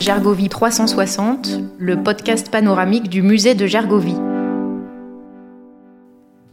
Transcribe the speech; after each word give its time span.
Gergovie 0.00 0.48
360, 0.48 1.60
le 1.78 2.02
podcast 2.02 2.50
panoramique 2.50 3.08
du 3.08 3.22
musée 3.22 3.54
de 3.54 3.66
Gergovie. 3.66 4.16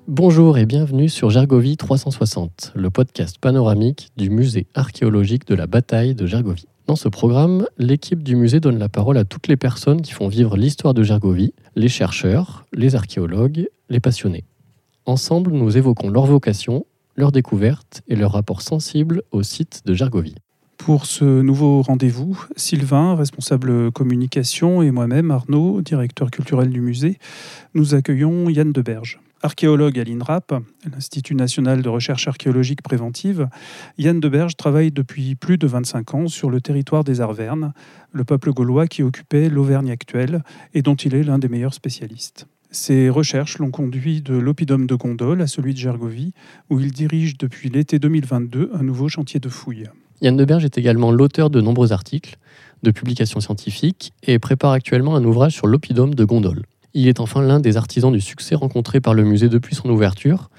Bonjour 0.07 0.57
et 0.57 0.65
bienvenue 0.65 1.07
sur 1.07 1.29
Gergovie 1.29 1.77
360, 1.77 2.73
le 2.75 2.89
podcast 2.89 3.37
panoramique 3.39 4.09
du 4.17 4.29
musée 4.29 4.67
archéologique 4.73 5.47
de 5.47 5.55
la 5.55 5.67
bataille 5.67 6.15
de 6.15 6.25
Gergovie. 6.25 6.67
Dans 6.85 6.97
ce 6.97 7.07
programme, 7.07 7.65
l'équipe 7.77 8.23
du 8.23 8.35
musée 8.35 8.59
donne 8.59 8.77
la 8.77 8.89
parole 8.89 9.17
à 9.17 9.23
toutes 9.23 9.47
les 9.47 9.55
personnes 9.55 10.01
qui 10.01 10.11
font 10.11 10.27
vivre 10.27 10.57
l'histoire 10.57 10.93
de 10.93 11.01
Gergovie, 11.01 11.53
les 11.77 11.87
chercheurs, 11.87 12.65
les 12.73 12.95
archéologues, 12.95 13.69
les 13.89 14.01
passionnés. 14.01 14.43
Ensemble, 15.05 15.51
nous 15.51 15.77
évoquons 15.77 16.09
leur 16.09 16.25
vocation, 16.25 16.85
leurs 17.15 17.31
découvertes 17.31 18.01
et 18.09 18.17
leur 18.17 18.33
rapport 18.33 18.61
sensible 18.61 19.23
au 19.31 19.43
site 19.43 19.83
de 19.85 19.93
Gergovie. 19.93 20.35
Pour 20.77 21.05
ce 21.05 21.41
nouveau 21.41 21.81
rendez-vous, 21.83 22.45
Sylvain, 22.57 23.15
responsable 23.15 23.89
communication, 23.93 24.81
et 24.81 24.91
moi-même, 24.91 25.31
Arnaud, 25.31 25.81
directeur 25.81 26.31
culturel 26.31 26.69
du 26.69 26.81
musée, 26.81 27.17
nous 27.73 27.95
accueillons 27.95 28.49
Yann 28.49 28.73
Deberge. 28.73 29.21
Archéologue 29.45 29.99
à 29.99 30.05
l'INRAP, 30.05 30.53
l'Institut 30.89 31.35
national 31.35 31.81
de 31.81 31.89
recherche 31.89 32.29
archéologique 32.29 32.81
préventive, 32.81 33.49
Yann 33.97 34.21
Deberge 34.21 34.55
travaille 34.55 34.89
depuis 34.89 35.35
plus 35.35 35.57
de 35.57 35.67
25 35.67 36.13
ans 36.13 36.27
sur 36.29 36.49
le 36.49 36.61
territoire 36.61 37.03
des 37.03 37.19
Arvernes, 37.19 37.73
le 38.13 38.23
peuple 38.23 38.53
gaulois 38.53 38.87
qui 38.87 39.03
occupait 39.03 39.49
l'Auvergne 39.49 39.91
actuelle 39.91 40.43
et 40.73 40.81
dont 40.81 40.95
il 40.95 41.13
est 41.13 41.23
l'un 41.23 41.39
des 41.39 41.49
meilleurs 41.49 41.73
spécialistes. 41.73 42.47
Ses 42.71 43.09
recherches 43.09 43.57
l'ont 43.57 43.69
conduit 43.69 44.21
de 44.21 44.33
l'oppidum 44.33 44.87
de 44.87 44.95
Gondol 44.95 45.41
à 45.41 45.47
celui 45.47 45.73
de 45.73 45.79
Gergovie, 45.79 46.31
où 46.69 46.79
il 46.79 46.93
dirige 46.93 47.37
depuis 47.37 47.67
l'été 47.67 47.99
2022 47.99 48.71
un 48.73 48.83
nouveau 48.83 49.09
chantier 49.09 49.41
de 49.41 49.49
fouilles. 49.49 49.89
Yann 50.21 50.37
Deberge 50.37 50.63
est 50.63 50.77
également 50.77 51.11
l'auteur 51.11 51.49
de 51.49 51.59
nombreux 51.59 51.91
articles, 51.91 52.37
de 52.81 52.91
publications 52.91 53.41
scientifiques 53.41 54.13
et 54.23 54.39
prépare 54.39 54.71
actuellement 54.71 55.17
un 55.17 55.25
ouvrage 55.25 55.51
sur 55.51 55.67
l'oppidum 55.67 56.15
de 56.15 56.23
Gondol. 56.23 56.63
Il 56.95 57.07
est 57.07 57.19
enfin 57.19 57.41
l'un 57.41 57.59
des 57.59 57.75
artisans 57.77 58.11
du 58.11 58.21
succès 58.21 58.53
rencontré 58.53 59.01
par 59.01 59.15
le 59.15 59.23
musée 59.23 59.49
depuis 59.49 59.75
son 59.75 59.89
ouverture, 59.89 60.49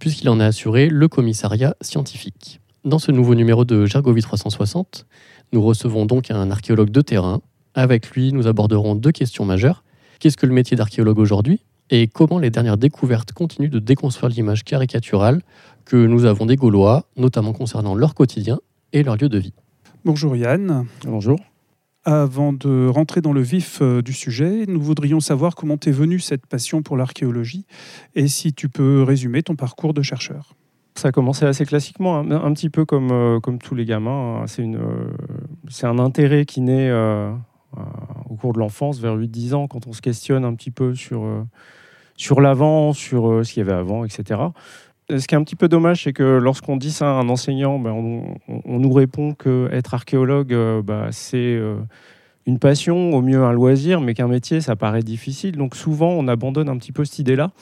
puisqu'il 0.00 0.28
en 0.28 0.40
a 0.40 0.46
assuré 0.46 0.88
le 0.88 1.06
commissariat 1.06 1.76
scientifique. 1.80 2.60
Dans 2.84 2.98
ce 2.98 3.12
nouveau 3.12 3.34
numéro 3.34 3.64
de 3.64 3.86
Gergovie 3.86 4.22
360, 4.22 5.06
nous 5.52 5.62
recevons 5.62 6.06
donc 6.06 6.30
un 6.30 6.50
archéologue 6.50 6.90
de 6.90 7.00
terrain. 7.00 7.40
Avec 7.74 8.10
lui, 8.10 8.32
nous 8.32 8.46
aborderons 8.46 8.94
deux 8.94 9.12
questions 9.12 9.44
majeures. 9.44 9.84
Qu'est-ce 10.18 10.36
que 10.36 10.46
le 10.46 10.52
métier 10.52 10.76
d'archéologue 10.76 11.18
aujourd'hui? 11.18 11.60
Et 11.90 12.08
comment 12.08 12.40
les 12.40 12.50
dernières 12.50 12.78
découvertes 12.78 13.32
continuent 13.32 13.70
de 13.70 13.78
déconstruire 13.78 14.30
l'image 14.30 14.64
caricaturale 14.64 15.42
que 15.84 15.96
nous 15.96 16.24
avons 16.24 16.46
des 16.46 16.56
Gaulois, 16.56 17.06
notamment 17.16 17.52
concernant 17.52 17.94
leur 17.94 18.14
quotidien 18.14 18.58
et 18.92 19.04
leur 19.04 19.16
lieu 19.16 19.28
de 19.28 19.38
vie? 19.38 19.52
Bonjour 20.04 20.34
Yann. 20.34 20.86
Bonjour. 21.04 21.38
Avant 22.08 22.52
de 22.52 22.86
rentrer 22.86 23.20
dans 23.20 23.32
le 23.32 23.40
vif 23.40 23.80
euh, 23.82 24.00
du 24.00 24.12
sujet, 24.12 24.64
nous 24.68 24.80
voudrions 24.80 25.18
savoir 25.18 25.56
comment 25.56 25.76
t'es 25.76 25.90
venue 25.90 26.20
cette 26.20 26.46
passion 26.46 26.80
pour 26.80 26.96
l'archéologie 26.96 27.66
et 28.14 28.28
si 28.28 28.52
tu 28.52 28.68
peux 28.68 29.02
résumer 29.02 29.42
ton 29.42 29.56
parcours 29.56 29.92
de 29.92 30.02
chercheur. 30.02 30.54
Ça 30.94 31.08
a 31.08 31.10
commencé 31.10 31.46
assez 31.46 31.66
classiquement, 31.66 32.16
un, 32.18 32.30
un 32.30 32.52
petit 32.52 32.70
peu 32.70 32.84
comme, 32.84 33.10
euh, 33.10 33.40
comme 33.40 33.58
tous 33.58 33.74
les 33.74 33.84
gamins. 33.84 34.44
C'est 34.46 34.62
une, 34.62 34.76
euh, 34.76 35.10
c'est 35.68 35.88
un 35.88 35.98
intérêt 35.98 36.44
qui 36.44 36.60
naît 36.60 36.92
au 38.30 38.36
cours 38.36 38.52
de 38.52 38.60
l'enfance, 38.60 39.00
vers 39.00 39.16
8-10 39.16 39.54
ans, 39.54 39.66
quand 39.66 39.88
on 39.88 39.92
se 39.92 40.00
questionne 40.00 40.44
un 40.44 40.54
petit 40.54 40.70
peu 40.70 40.94
sur, 40.94 41.26
sur 42.16 42.40
l'avant, 42.40 42.92
sur 42.92 43.44
ce 43.44 43.52
qu'il 43.52 43.66
y 43.66 43.68
avait 43.68 43.76
avant, 43.76 44.04
etc. 44.04 44.38
Ce 45.08 45.26
qui 45.26 45.34
est 45.34 45.38
un 45.38 45.44
petit 45.44 45.56
peu 45.56 45.68
dommage, 45.68 46.02
c'est 46.04 46.12
que 46.12 46.24
lorsqu'on 46.24 46.76
dit 46.76 46.90
ça 46.90 47.06
à 47.06 47.20
un 47.20 47.28
enseignant, 47.28 47.78
ben, 47.78 47.92
on, 47.92 48.78
nous 48.78 48.92
répond 48.92 49.34
qu'être 49.34 49.94
archéologue, 49.94 50.52
euh, 50.52 50.82
bah, 50.82 51.08
c'est 51.12 51.36
euh, 51.36 51.76
une 52.46 52.58
passion, 52.58 53.12
au 53.12 53.22
mieux 53.22 53.44
un 53.44 53.52
loisir, 53.52 54.00
mais 54.00 54.14
qu'un 54.14 54.26
métier, 54.26 54.60
ça 54.60 54.74
paraît 54.74 55.02
difficile. 55.02 55.56
Donc 55.56 55.76
souvent, 55.76 56.10
on 56.10 56.26
abandonne 56.26 56.68
un 56.68 56.76
petit 56.76 56.90
peu 56.90 57.04
cette 57.04 57.20
idée-là. 57.20 57.52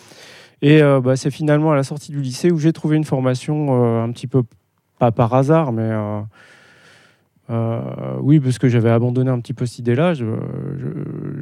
Et 0.62 0.82
euh, 0.82 1.00
bah, 1.00 1.16
c'est 1.16 1.30
finalement 1.30 1.72
à 1.72 1.76
la 1.76 1.84
sortie 1.84 2.12
du 2.12 2.20
lycée 2.22 2.50
où 2.50 2.58
j'ai 2.58 2.72
trouvé 2.72 2.96
une 2.96 3.04
formation 3.04 3.84
euh, 3.84 4.02
un 4.02 4.10
petit 4.12 4.26
peu, 4.26 4.42
pas 4.98 5.12
par 5.12 5.34
hasard, 5.34 5.72
mais 5.72 5.82
euh, 5.82 6.20
euh, 7.50 8.16
oui, 8.20 8.40
parce 8.40 8.58
que 8.58 8.68
j'avais 8.68 8.90
abandonné 8.90 9.30
un 9.30 9.40
petit 9.40 9.52
peu 9.52 9.66
cette 9.66 9.80
idée-là. 9.80 10.14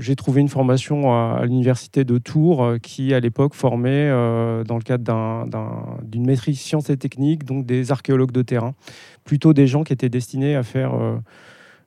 J'ai 0.02 0.16
trouvé 0.16 0.40
une 0.40 0.48
formation 0.48 1.12
à, 1.12 1.38
à 1.40 1.44
l'université 1.46 2.04
de 2.04 2.18
Tours 2.18 2.62
euh, 2.64 2.78
qui, 2.78 3.14
à 3.14 3.20
l'époque, 3.20 3.54
formait 3.54 4.08
euh, 4.10 4.64
dans 4.64 4.76
le 4.76 4.82
cadre 4.82 5.04
d'un- 5.04 5.46
d'un- 5.46 5.98
d'une 6.02 6.26
maîtrise 6.26 6.60
sciences 6.60 6.90
et 6.90 6.96
techniques, 6.96 7.44
donc 7.44 7.64
des 7.64 7.92
archéologues 7.92 8.32
de 8.32 8.42
terrain, 8.42 8.74
plutôt 9.24 9.52
des 9.52 9.66
gens 9.66 9.84
qui 9.84 9.92
étaient 9.92 10.08
destinés 10.08 10.56
à 10.56 10.62
euh, 10.76 11.16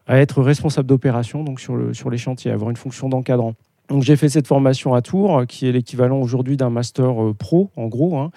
à 0.08 0.18
être 0.20 0.42
responsables 0.42 0.88
d'opération, 0.88 1.44
donc 1.44 1.60
sur, 1.60 1.76
le, 1.76 1.94
sur 1.94 2.10
les 2.10 2.18
chantiers, 2.18 2.52
avoir 2.52 2.70
une 2.70 2.78
fonction 2.78 3.10
d'encadrant. 3.10 3.56
Donc 3.90 4.02
j'ai 4.02 4.16
fait 4.16 4.30
cette 4.30 4.48
formation 4.48 4.96
à 4.96 5.02
Tours, 5.02 5.40
euh, 5.40 5.46
qui 5.46 5.68
est 5.68 5.72
l'équivalent 5.72 6.20
aujourd'hui 6.20 6.58
d'un 6.58 6.70
master 6.70 7.24
euh, 7.24 7.34
pro, 7.34 7.70
en 7.76 7.88
gros. 7.88 8.18
hein. 8.18 8.32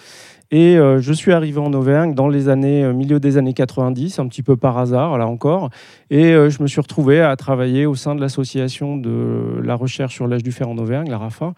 Et 0.50 0.76
euh, 0.76 1.00
je 1.00 1.12
suis 1.12 1.32
arrivé 1.32 1.59
en 1.59 1.72
Auvergne 1.72 2.14
dans 2.14 2.28
les 2.28 2.48
années, 2.48 2.84
euh, 2.84 2.92
milieu 2.92 3.20
des 3.20 3.36
années 3.36 3.54
90, 3.54 4.19
un 4.19 4.28
petit 4.28 4.42
peu 4.42 4.56
par 4.56 4.78
hasard, 4.78 5.16
là 5.16 5.26
encore. 5.26 5.70
Et 6.10 6.32
je 6.32 6.62
me 6.62 6.66
suis 6.66 6.81
retrouvé 6.81 7.20
à 7.20 7.36
travailler 7.36 7.84
au 7.84 7.94
sein 7.94 8.14
de 8.14 8.20
l'association 8.20 8.97
de 8.97 9.60
la 9.62 9.75
recherche 9.75 10.14
sur 10.14 10.26
l'âge 10.26 10.42
du 10.42 10.53
fer 10.53 10.69
en 10.69 10.78
Auvergne, 10.78 11.10
la 11.10 11.19
RAFA, 11.19 11.53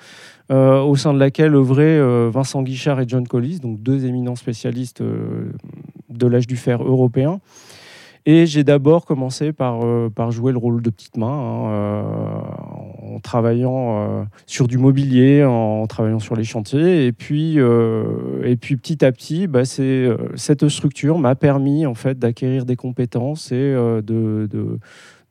au 0.50 0.96
sein 0.96 1.14
de 1.14 1.18
laquelle 1.20 1.54
œuvraient 1.54 2.00
Vincent 2.30 2.62
Guichard 2.62 3.00
et 3.00 3.04
John 3.06 3.28
Collis, 3.28 3.60
donc 3.60 3.80
deux 3.80 4.06
éminents 4.06 4.34
spécialistes 4.34 5.02
de 5.02 6.26
l'âge 6.26 6.48
du 6.48 6.56
fer 6.56 6.82
européen. 6.82 7.40
Et 8.26 8.46
j'ai 8.46 8.64
d'abord 8.64 9.06
commencé 9.06 9.52
par, 9.52 9.80
jouer 10.30 10.52
le 10.52 10.58
rôle 10.58 10.82
de 10.82 10.90
petite 10.90 11.16
main, 11.16 11.28
hein, 11.28 12.59
en 13.20 13.22
travaillant 13.22 13.98
euh, 13.98 14.24
sur 14.46 14.66
du 14.66 14.78
mobilier, 14.78 15.44
en 15.44 15.86
travaillant 15.86 16.18
sur 16.18 16.36
les 16.36 16.44
chantiers. 16.44 17.06
Et 17.06 17.12
puis, 17.12 17.54
euh, 17.58 18.56
petit 18.58 19.04
à 19.04 19.12
petit, 19.12 19.46
bah, 19.46 19.62
euh, 19.78 20.16
cette 20.36 20.68
structure 20.68 21.18
m'a 21.18 21.34
permis 21.34 21.84
en 21.84 21.94
fait, 21.94 22.18
d'acquérir 22.18 22.64
des 22.64 22.76
compétences 22.76 23.52
et 23.52 23.74
de, 23.74 24.48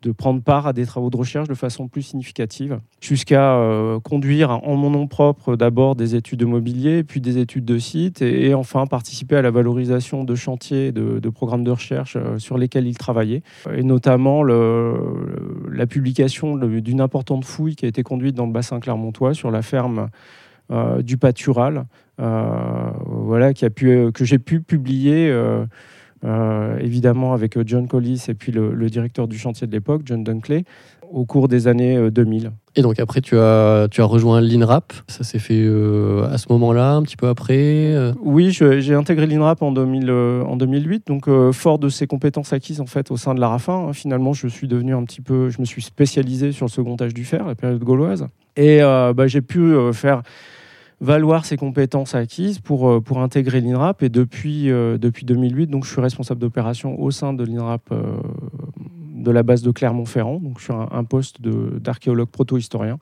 de 0.01 0.11
prendre 0.11 0.41
part 0.41 0.65
à 0.65 0.73
des 0.73 0.85
travaux 0.85 1.09
de 1.09 1.17
recherche 1.17 1.49
de 1.49 1.53
façon 1.53 1.87
plus 1.89 2.03
significative, 2.03 2.79
jusqu'à 3.01 3.55
euh, 3.55 3.99
conduire 3.99 4.51
en 4.51 4.75
mon 4.75 4.89
nom 4.89 5.07
propre 5.07 5.57
d'abord 5.57 5.95
des 5.95 6.15
études 6.15 6.39
de 6.39 6.45
mobilier, 6.45 7.03
puis 7.03 7.19
des 7.19 7.37
études 7.37 7.65
de 7.65 7.77
site, 7.77 8.21
et, 8.21 8.53
enfin 8.53 8.87
participer 8.87 9.35
à 9.35 9.41
la 9.41 9.51
valorisation 9.51 10.23
de 10.23 10.35
chantiers, 10.35 10.91
de, 10.93 11.29
programmes 11.29 11.63
de 11.63 11.71
recherche 11.71 12.15
euh, 12.15 12.39
sur 12.39 12.57
lesquels 12.57 12.87
il 12.87 12.97
travaillait, 12.97 13.43
et 13.73 13.83
notamment 13.83 14.43
la 14.43 15.87
publication 15.87 16.55
d'une 16.55 17.01
importante 17.01 17.43
fouille 17.45 17.75
qui 17.75 17.85
a 17.85 17.87
été 17.87 18.03
conduite 18.03 18.35
dans 18.35 18.45
le 18.45 18.51
bassin 18.51 18.79
clermontois 18.79 19.33
sur 19.33 19.51
la 19.51 19.61
ferme 19.61 20.09
euh, 20.71 21.01
du 21.01 21.17
Pâtural, 21.17 21.85
voilà, 22.17 23.53
que 23.53 24.25
j'ai 24.25 24.39
pu 24.39 24.61
publier. 24.61 25.31
Euh, 26.23 26.29
euh, 26.29 26.77
évidemment 26.79 27.33
avec 27.33 27.57
euh, 27.57 27.63
John 27.65 27.87
Collis 27.87 28.25
et 28.27 28.33
puis 28.33 28.51
le, 28.51 28.73
le 28.73 28.89
directeur 28.89 29.27
du 29.27 29.37
chantier 29.37 29.67
de 29.67 29.71
l'époque, 29.71 30.01
John 30.05 30.23
Dunkley, 30.23 30.63
au 31.11 31.25
cours 31.25 31.47
des 31.47 31.67
années 31.67 31.97
euh, 31.97 32.11
2000. 32.11 32.51
Et 32.75 32.81
donc 32.81 32.99
après, 32.99 33.19
tu 33.21 33.37
as, 33.37 33.87
tu 33.89 34.01
as 34.01 34.05
rejoint 34.05 34.41
l'INRAP. 34.41 34.93
Ça 35.07 35.23
s'est 35.23 35.39
fait 35.39 35.61
euh, 35.63 36.29
à 36.31 36.37
ce 36.37 36.45
moment-là, 36.51 36.93
un 36.93 37.01
petit 37.03 37.17
peu 37.17 37.27
après. 37.27 37.93
euh. 37.95 38.13
Oui, 38.21 38.51
j'ai 38.51 38.93
intégré 38.93 39.25
l'INRAP 39.27 39.61
en, 39.61 39.71
2000, 39.71 40.09
euh, 40.09 40.43
en 40.43 40.55
2008, 40.55 41.07
donc 41.07 41.27
euh, 41.27 41.51
fort 41.51 41.79
de 41.79 41.89
ces 41.89 42.05
compétences 42.07 42.53
acquises 42.53 42.79
en 42.81 42.85
fait 42.85 43.11
au 43.11 43.17
sein 43.17 43.33
de 43.33 43.39
la 43.39 43.49
RAFA, 43.49 43.73
hein, 43.73 43.93
finalement 43.93 44.33
je 44.33 44.47
suis 44.47 44.67
devenu 44.67 44.93
un 44.93 45.03
petit 45.03 45.21
peu, 45.21 45.49
je 45.49 45.59
me 45.59 45.65
suis 45.65 45.81
spécialisé 45.81 46.51
sur 46.51 46.65
le 46.67 46.71
second 46.71 46.95
âge 47.01 47.13
du 47.13 47.25
fer, 47.25 47.45
la 47.47 47.55
période 47.55 47.83
gauloise, 47.83 48.27
et 48.55 48.81
euh, 48.81 49.13
bah, 49.13 49.27
j'ai 49.27 49.41
pu 49.41 49.59
euh, 49.59 49.93
faire 49.93 50.21
valoir 51.01 51.45
ces 51.45 51.55
compétences 51.57 52.13
acquises 52.15 52.59
pour, 52.59 52.89
euh, 52.89 52.99
pour 52.99 53.19
intégrer 53.21 53.61
l'INRAP, 53.61 54.03
et 54.03 54.09
depuis, 54.09 54.69
euh, 54.69 54.97
depuis 54.97 55.25
2008, 55.25 55.67
donc 55.67 55.85
je 55.85 55.91
suis 55.91 56.01
responsable 56.01 56.41
d'opération 56.41 56.99
au 57.01 57.11
sein 57.11 57.33
de 57.33 57.43
l'INRAP 57.43 57.81
euh, 57.91 58.03
de 59.15 59.31
la 59.31 59.43
base 59.43 59.61
de 59.61 59.71
Clermont-Ferrand, 59.71 60.39
donc 60.39 60.61
sur 60.61 60.75
un, 60.75 60.89
un 60.91 61.03
poste 61.03 61.41
d'archéologue 61.41 62.29
proto-historien, 62.29 62.97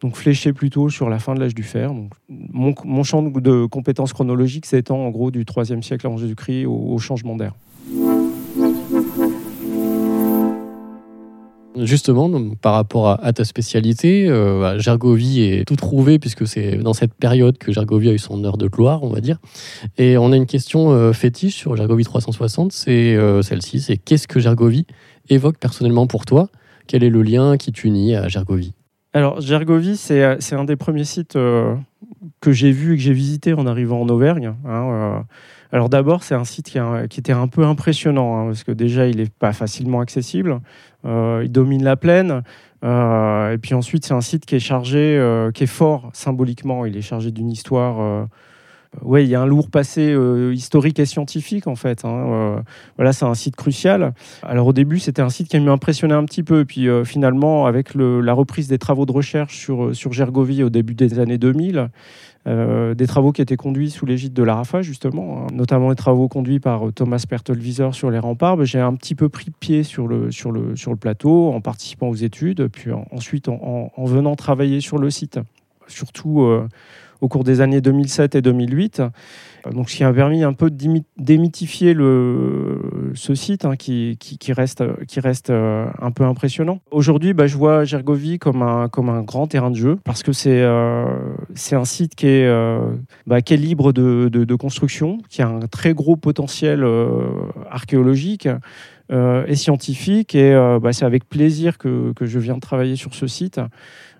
donc 0.00 0.16
fléché 0.16 0.52
plutôt 0.52 0.88
sur 0.90 1.08
la 1.08 1.18
fin 1.18 1.34
de 1.34 1.40
l'âge 1.40 1.54
du 1.54 1.62
fer. 1.64 1.92
Donc, 1.92 2.12
mon, 2.28 2.74
mon 2.84 3.02
champ 3.02 3.22
de- 3.22 3.40
de 3.40 3.66
compétences 3.66 4.12
chronologiques 4.12 4.66
s'étend 4.66 4.98
en 4.98 5.10
gros 5.10 5.30
du 5.30 5.44
3e 5.44 5.82
siècle 5.82 6.06
avant 6.06 6.18
Jésus-Christ 6.18 6.66
au, 6.66 6.72
au 6.94 6.98
changement 6.98 7.36
d'ère. 7.36 7.54
Justement, 11.78 12.30
par 12.62 12.74
rapport 12.74 13.18
à, 13.22 13.32
ta 13.32 13.44
spécialité, 13.44 14.26
euh, 14.28 14.60
bah, 14.60 14.78
Gergovie 14.78 15.42
est 15.42 15.64
tout 15.66 15.76
trouvé 15.76 16.18
puisque 16.18 16.46
c'est 16.46 16.76
dans 16.76 16.94
cette 16.94 17.12
période 17.12 17.58
que 17.58 17.70
Gergovie 17.70 18.08
a 18.08 18.12
eu 18.12 18.18
son 18.18 18.42
heure 18.44 18.56
de 18.56 18.66
gloire, 18.66 19.02
on 19.02 19.10
va 19.10 19.20
dire. 19.20 19.38
Et 19.98 20.16
on 20.16 20.32
a 20.32 20.36
une 20.36 20.46
question 20.46 20.92
euh, 20.92 21.12
fétiche 21.12 21.54
sur 21.54 21.76
Gergovie 21.76 22.04
360, 22.04 22.72
c'est 22.72 23.14
euh, 23.14 23.42
celle-ci, 23.42 23.80
c'est 23.80 23.98
qu'est-ce 23.98 24.26
que 24.26 24.40
Gergovie 24.40 24.86
évoque 25.28 25.58
personnellement 25.58 26.06
pour 26.06 26.24
toi? 26.24 26.48
Quel 26.86 27.04
est 27.04 27.10
le 27.10 27.22
lien 27.22 27.58
qui 27.58 27.72
t'unit 27.72 28.14
à 28.14 28.28
Gergovie? 28.28 28.72
Alors, 29.12 29.40
Gergovie, 29.40 29.96
c'est 29.96 30.52
un 30.52 30.64
des 30.64 30.76
premiers 30.76 31.04
sites 31.04 31.34
que 31.34 32.52
j'ai 32.52 32.70
vu 32.70 32.94
et 32.94 32.96
que 32.96 33.02
j'ai 33.02 33.14
visité 33.14 33.54
en 33.54 33.66
arrivant 33.66 34.00
en 34.00 34.08
Auvergne. 34.08 34.54
Hein, 34.66 35.24
alors 35.76 35.90
d'abord, 35.90 36.22
c'est 36.22 36.34
un 36.34 36.46
site 36.46 36.70
qui, 36.70 36.78
était 37.20 37.32
un 37.32 37.48
peu 37.48 37.62
impressionnant, 37.62 38.38
hein, 38.38 38.46
parce 38.46 38.64
que 38.64 38.72
déjà, 38.72 39.08
il 39.08 39.18
n'est 39.18 39.28
pas 39.28 39.52
facilement 39.52 40.00
accessible, 40.00 40.62
euh, 41.04 41.42
il 41.44 41.52
domine 41.52 41.84
la 41.84 41.96
plaine, 41.96 42.42
euh, 42.82 43.52
et 43.52 43.58
puis 43.58 43.74
ensuite, 43.74 44.06
c'est 44.06 44.14
un 44.14 44.22
site 44.22 44.46
qui 44.46 44.54
est 44.54 44.58
chargé, 44.58 45.18
euh, 45.18 45.50
qui 45.50 45.64
est 45.64 45.66
fort 45.66 46.08
symboliquement, 46.14 46.86
il 46.86 46.96
est 46.96 47.02
chargé 47.02 47.30
d'une 47.30 47.50
histoire... 47.50 48.26
oui, 49.02 49.24
il 49.24 49.28
y 49.28 49.34
a 49.34 49.40
un 49.40 49.46
lourd 49.46 49.70
passé 49.70 50.16
historique 50.52 50.98
et 50.98 51.06
scientifique 51.06 51.66
en 51.66 51.76
fait. 51.76 52.04
Hein, 52.04 52.62
voilà, 52.96 53.12
c'est 53.12 53.24
un 53.24 53.34
site 53.34 53.56
crucial. 53.56 54.14
Alors 54.42 54.68
au 54.68 54.72
début, 54.72 54.98
c'était 54.98 55.22
un 55.22 55.28
site 55.28 55.48
qui 55.48 55.58
m'a 55.60 55.72
impressionné 55.72 56.14
un 56.14 56.24
petit 56.24 56.42
peu. 56.42 56.64
Puis 56.64 56.88
finalement, 57.04 57.66
avec 57.66 57.94
la 57.94 58.32
reprise 58.32 58.68
des 58.68 58.78
travaux 58.78 59.06
de 59.06 59.12
recherche 59.12 59.58
sur, 59.58 59.94
sur 59.94 60.12
Gergovie 60.12 60.62
au 60.62 60.70
début 60.70 60.94
des 60.94 61.18
années 61.18 61.38
2000, 61.38 61.90
euh, 62.46 62.94
des 62.94 63.08
travaux 63.08 63.32
qui 63.32 63.42
étaient 63.42 63.56
conduits 63.56 63.90
sous 63.90 64.06
l'égide 64.06 64.32
de 64.32 64.42
l'ARAFA, 64.44 64.80
justement, 64.80 65.42
hein, 65.42 65.46
notamment 65.52 65.90
les 65.90 65.96
travaux 65.96 66.28
conduits 66.28 66.60
par 66.60 66.86
euh, 66.86 66.92
Thomas 66.92 67.24
Pertelwieser 67.28 67.88
sur 67.90 68.08
les 68.10 68.20
remparts. 68.20 68.64
J'ai 68.64 68.78
un 68.78 68.94
petit 68.94 69.16
peu 69.16 69.28
pris 69.28 69.50
pied 69.50 69.82
sur 69.82 70.06
le, 70.06 70.30
sur, 70.30 70.52
le, 70.52 70.76
sur 70.76 70.92
le 70.92 70.96
plateau 70.96 71.50
en 71.50 71.60
participant 71.60 72.08
aux 72.08 72.14
études, 72.14 72.68
puis 72.68 72.92
ensuite 73.10 73.48
en, 73.48 73.90
venant 74.04 74.36
travailler 74.36 74.80
sur 74.80 74.98
le 74.98 75.10
site, 75.10 75.40
surtout 75.88 76.42
euh, 76.42 76.68
au 77.20 77.28
cours 77.28 77.44
des 77.44 77.60
années 77.60 77.80
2007 77.80 78.34
et 78.34 78.42
2008. 78.42 79.02
Donc, 79.72 79.90
ce 79.90 79.96
qui 79.96 80.04
a 80.04 80.12
permis 80.12 80.44
un 80.44 80.52
peu 80.52 80.70
de 80.70 81.02
démythifier 81.16 81.94
le, 81.94 83.12
ce 83.14 83.34
site 83.34 83.64
hein, 83.64 83.76
qui, 83.76 84.16
reste, 84.52 84.80
euh, 85.50 85.86
un 86.00 86.10
peu 86.12 86.24
impressionnant. 86.24 86.80
Aujourd'hui, 86.90 87.34
bah, 87.34 87.46
je 87.46 87.56
vois 87.56 87.84
Gergovie 87.84 88.38
comme 88.38 88.62
un, 88.62 88.88
grand 89.22 89.46
terrain 89.46 89.70
de 89.70 89.76
jeu 89.76 89.98
parce 90.04 90.22
que 90.22 90.32
c'est 90.32 90.62
euh, 90.62 91.04
un 91.72 91.84
site 91.84 92.14
qui 92.14 92.26
est, 92.26 92.46
euh, 92.46 92.78
bah, 93.26 93.38
libre 93.50 93.92
de, 93.92 94.28
de, 94.28 94.54
construction, 94.54 95.18
qui 95.28 95.42
a 95.42 95.48
un 95.48 95.60
très 95.60 95.94
gros 95.94 96.16
potentiel 96.16 96.84
archéologique. 97.70 98.48
Et 99.10 99.54
scientifique 99.54 100.34
et 100.34 100.52
bah, 100.82 100.92
c'est 100.92 101.04
avec 101.04 101.28
plaisir 101.28 101.78
que, 101.78 102.12
que, 102.14 102.26
je 102.26 102.38
viens 102.38 102.54
de 102.54 102.60
travailler 102.60 102.96
sur 102.96 103.14
ce 103.14 103.26
site. 103.26 103.60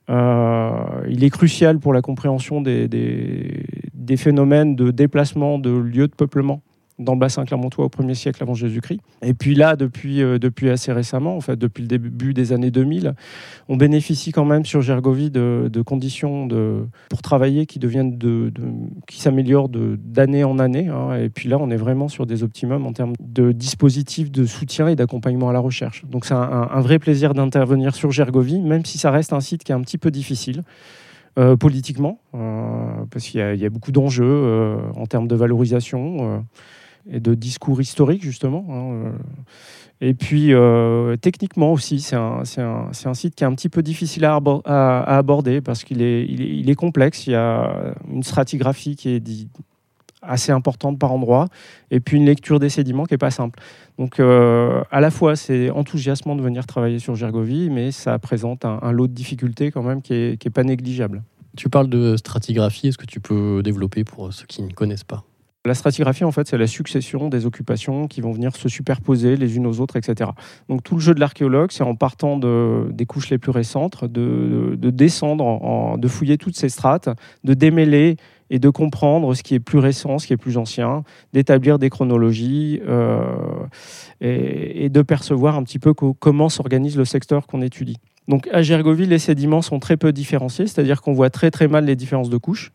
il 0.08 1.24
est 1.24 1.30
crucial 1.30 1.78
pour 1.78 1.92
la 1.92 2.02
compréhension 2.02 2.60
des, 2.60 2.86
des, 2.86 3.64
des 3.94 4.16
phénomènes 4.16 4.76
de 4.76 4.90
déplacement 4.90 5.58
de 5.58 5.70
lieux 5.70 6.08
de 6.08 6.14
peuplement 6.14 6.62
dans 6.98 7.12
le 7.12 7.18
bassin 7.18 7.44
clermontois 7.44 7.84
au 7.84 7.88
1er 7.88 8.14
siècle 8.14 8.42
avant 8.42 8.54
Jésus-Christ. 8.54 9.00
Et 9.22 9.34
puis 9.34 9.54
là, 9.54 9.76
depuis, 9.76 10.22
euh, 10.22 10.38
depuis 10.38 10.70
assez 10.70 10.92
récemment, 10.92 11.36
en 11.36 11.40
fait, 11.40 11.56
depuis 11.56 11.82
le 11.82 11.88
début 11.88 12.32
des 12.32 12.52
années 12.52 12.70
2000, 12.70 13.14
on 13.68 13.76
bénéficie 13.76 14.32
quand 14.32 14.44
même 14.44 14.64
sur 14.64 14.80
Gergovie 14.80 15.30
de, 15.30 15.82
conditions 15.84 16.48
pour 17.10 17.22
travailler 17.22 17.66
qui 17.66 17.78
deviennent 17.78 18.16
de, 18.18 18.52
qui 19.06 19.20
s'améliorent 19.20 19.68
d'année 19.68 20.42
en 20.42 20.58
année. 20.58 20.88
Hein. 20.88 21.16
Et 21.16 21.28
puis 21.28 21.48
là, 21.48 21.58
on 21.60 21.70
est 21.70 21.76
vraiment 21.76 22.08
sur 22.08 22.26
des 22.26 22.42
optimums 22.42 22.86
en 22.86 22.92
termes 22.92 23.12
de 23.20 23.52
dispositifs 23.52 24.32
de 24.32 24.46
soutien 24.46 24.88
et 24.88 24.96
d'accompagnement 24.96 25.50
à 25.50 25.52
la 25.52 25.60
recherche. 25.60 26.04
Donc 26.06 26.24
c'est 26.24 26.34
un, 26.34 26.80
vrai 26.80 26.98
plaisir 26.98 27.34
d'intervenir 27.34 27.94
sur 27.94 28.10
Gergovie, 28.10 28.60
même 28.60 28.84
si 28.84 28.98
ça 28.98 29.10
reste 29.10 29.32
un 29.32 29.40
site 29.40 29.64
qui 29.64 29.72
est 29.72 29.74
un 29.74 29.82
petit 29.82 29.98
peu 29.98 30.10
difficile. 30.10 30.62
Euh, 31.38 31.54
politiquement, 31.54 32.18
euh, 32.34 33.04
parce 33.10 33.26
qu'il 33.26 33.40
y, 33.40 33.66
a 33.66 33.68
beaucoup 33.68 33.92
d'enjeux 33.92 34.78
en 34.94 35.04
termes 35.04 35.28
de 35.28 35.36
valorisation 35.36 36.42
et 37.10 37.20
de 37.20 37.34
discours 37.34 37.80
historiques, 37.80 38.22
justement. 38.22 38.66
Hein, 38.70 39.12
et 40.00 40.12
puis, 40.14 40.52
techniquement 41.22 41.72
aussi, 41.72 42.00
c'est 42.00 42.16
un, 42.16 42.42
un, 42.58 42.90
un, 43.04 43.14
site 43.14 43.34
qui 43.34 43.44
est 43.44 43.46
un 43.46 43.54
petit 43.54 43.70
peu 43.70 43.82
difficile 43.82 44.24
à, 44.26 44.38
à, 44.66 45.16
aborder 45.16 45.60
parce 45.62 45.84
qu'il 45.84 46.02
est, 46.02 46.26
il 46.26 46.42
est, 46.42 46.56
il 46.58 46.68
est, 46.68 46.74
complexe. 46.74 47.26
Il 47.26 47.30
y 47.30 47.34
a 47.34 47.94
une 48.12 48.22
stratigraphie 48.22 48.94
qui 48.96 49.08
est 49.08 49.20
assez 50.26 50.52
importante 50.52 50.98
par 50.98 51.12
endroit, 51.12 51.48
et 51.90 52.00
puis 52.00 52.16
une 52.16 52.26
lecture 52.26 52.58
des 52.58 52.68
sédiments 52.68 53.04
qui 53.04 53.14
n'est 53.14 53.18
pas 53.18 53.30
simple. 53.30 53.58
Donc 53.98 54.20
euh, 54.20 54.82
à 54.90 55.00
la 55.00 55.10
fois 55.10 55.36
c'est 55.36 55.70
enthousiasmant 55.70 56.36
de 56.36 56.42
venir 56.42 56.66
travailler 56.66 56.98
sur 56.98 57.14
Gergovie, 57.14 57.70
mais 57.70 57.92
ça 57.92 58.18
présente 58.18 58.64
un, 58.64 58.92
lot 58.92 59.06
de 59.06 59.12
difficultés 59.12 59.70
quand 59.70 59.82
même 59.82 60.02
qui 60.02 60.12
n'est 60.12 60.32
est 60.32 60.50
pas 60.50 60.64
négligeable. 60.64 61.22
Tu 61.56 61.68
parles 61.68 61.88
de 61.88 62.16
stratigraphie, 62.16 62.88
est-ce 62.88 62.98
que 62.98 63.06
tu 63.06 63.20
peux 63.20 63.62
développer 63.62 64.04
pour 64.04 64.32
ceux 64.32 64.46
qui 64.46 64.62
ne 64.62 64.72
connaissent 64.72 65.04
pas? 65.04 65.24
La 65.66 65.74
stratigraphie, 65.74 66.24
en 66.24 66.32
fait, 66.32 66.48
c'est 66.48 66.58
la 66.58 66.66
succession 66.66 67.28
des 67.28 67.46
occupations 67.46 68.06
qui 68.06 68.20
vont 68.20 68.32
venir 68.32 68.56
se 68.56 68.68
superposer 68.68 69.36
les 69.36 69.56
unes 69.56 69.66
aux 69.66 69.80
autres, 69.80 69.96
etc. 69.96 70.30
Donc 70.68 70.82
tout 70.82 70.94
le 70.94 71.00
jeu 71.00 71.14
de 71.14 71.20
l'archéologue, 71.20 71.70
c'est 71.72 71.84
en 71.84 71.94
partant 71.94 72.38
de, 72.38 72.88
des 72.92 73.06
couches 73.06 73.30
les 73.30 73.38
plus 73.38 73.50
récentes, 73.50 74.04
de, 74.04 74.76
de 74.78 74.90
descendre, 74.90 75.44
en, 75.44 75.98
de 75.98 76.08
fouiller 76.08 76.38
toutes 76.38 76.56
ces 76.56 76.68
strates, 76.68 77.08
de 77.44 77.54
démêler 77.54 78.16
et 78.50 78.58
de 78.58 78.70
comprendre 78.70 79.34
ce 79.34 79.42
qui 79.42 79.54
est 79.54 79.60
plus 79.60 79.78
récent, 79.78 80.18
ce 80.18 80.26
qui 80.26 80.32
est 80.32 80.36
plus 80.36 80.56
ancien, 80.56 81.02
d'établir 81.32 81.78
des 81.78 81.90
chronologies 81.90 82.80
euh, 82.86 83.20
et, 84.20 84.88
de 84.88 85.02
percevoir 85.02 85.56
un 85.56 85.64
petit 85.64 85.78
peu 85.78 85.94
comment 85.94 86.48
s'organise 86.48 86.96
le 86.96 87.04
secteur 87.04 87.46
qu'on 87.46 87.60
étudie. 87.60 87.98
Donc 88.28 88.48
à 88.52 88.62
Gergoville, 88.62 89.08
les 89.08 89.18
sédiments 89.18 89.62
sont 89.62 89.78
très 89.78 89.96
peu 89.96 90.12
différenciés, 90.12 90.66
c'est-à-dire 90.66 91.00
qu'on 91.00 91.12
voit 91.12 91.30
très 91.30 91.50
très 91.50 91.68
mal 91.68 91.84
les 91.84 91.96
différences 91.96 92.30
de 92.30 92.36
couches. 92.36 92.72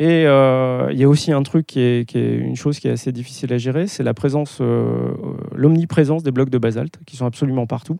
Et 0.00 0.24
euh, 0.26 0.88
il 0.92 0.98
y 0.98 1.04
a 1.04 1.08
aussi 1.08 1.30
un 1.30 1.42
truc 1.42 1.66
qui 1.66 1.80
est, 1.80 2.14
une 2.14 2.56
chose 2.56 2.80
qui 2.80 2.88
est 2.88 2.90
assez 2.90 3.12
difficile 3.12 3.52
à 3.52 3.58
gérer, 3.58 3.86
c'est 3.86 4.02
la 4.02 4.14
présence, 4.14 4.58
euh, 4.62 5.12
l'omniprésence 5.54 6.22
des 6.22 6.30
blocs 6.30 6.48
de 6.48 6.56
basalte 6.56 6.98
qui 7.04 7.16
sont 7.16 7.26
absolument 7.26 7.66
partout. 7.66 7.98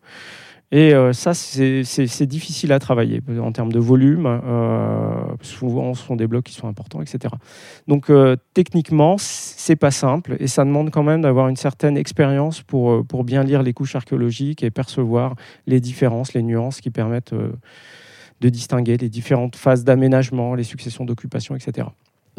Et 0.73 0.95
euh, 0.95 1.13
ça, 1.13 1.35
c'est 1.35 2.27
difficile 2.27 2.73
à 2.73 2.79
travailler 2.79 3.21
en 3.41 3.51
termes 3.51 3.73
de 3.73 3.81
volume. 3.81 4.27
Euh, 4.27 5.15
souvent, 5.43 5.95
ce 5.95 6.07
sont 6.07 6.15
des 6.15 6.29
blocs 6.29 6.45
qui 6.45 6.53
sont 6.53 6.69
importants, 6.69 7.03
etc. 7.03 7.35
Donc, 7.89 8.09
euh, 8.09 8.37
techniquement, 8.55 9.17
c'est 9.19 9.75
pas 9.75 9.91
simple 9.91 10.37
et 10.39 10.47
ça 10.47 10.65
demande 10.65 10.91
quand 10.91 11.03
même 11.03 11.23
d'avoir 11.23 11.49
une 11.49 11.57
certaine 11.57 11.97
expérience 11.97 12.63
pour 12.63 13.25
bien 13.25 13.43
lire 13.43 13.65
les 13.65 13.73
couches 13.73 13.97
archéologiques 13.97 14.63
et 14.63 14.71
percevoir 14.71 15.35
les 15.67 15.81
différences, 15.81 16.35
les 16.35 16.43
nuances 16.43 16.81
qui 16.81 16.91
permettent 16.91 17.35
de 18.41 18.49
distinguer 18.49 18.97
les 18.97 19.09
différentes 19.09 19.57
phases 19.57 19.85
d'aménagement, 19.85 20.55
les 20.55 20.65
successions 20.65 21.05
d'occupation, 21.05 21.57
etc. 21.57 21.89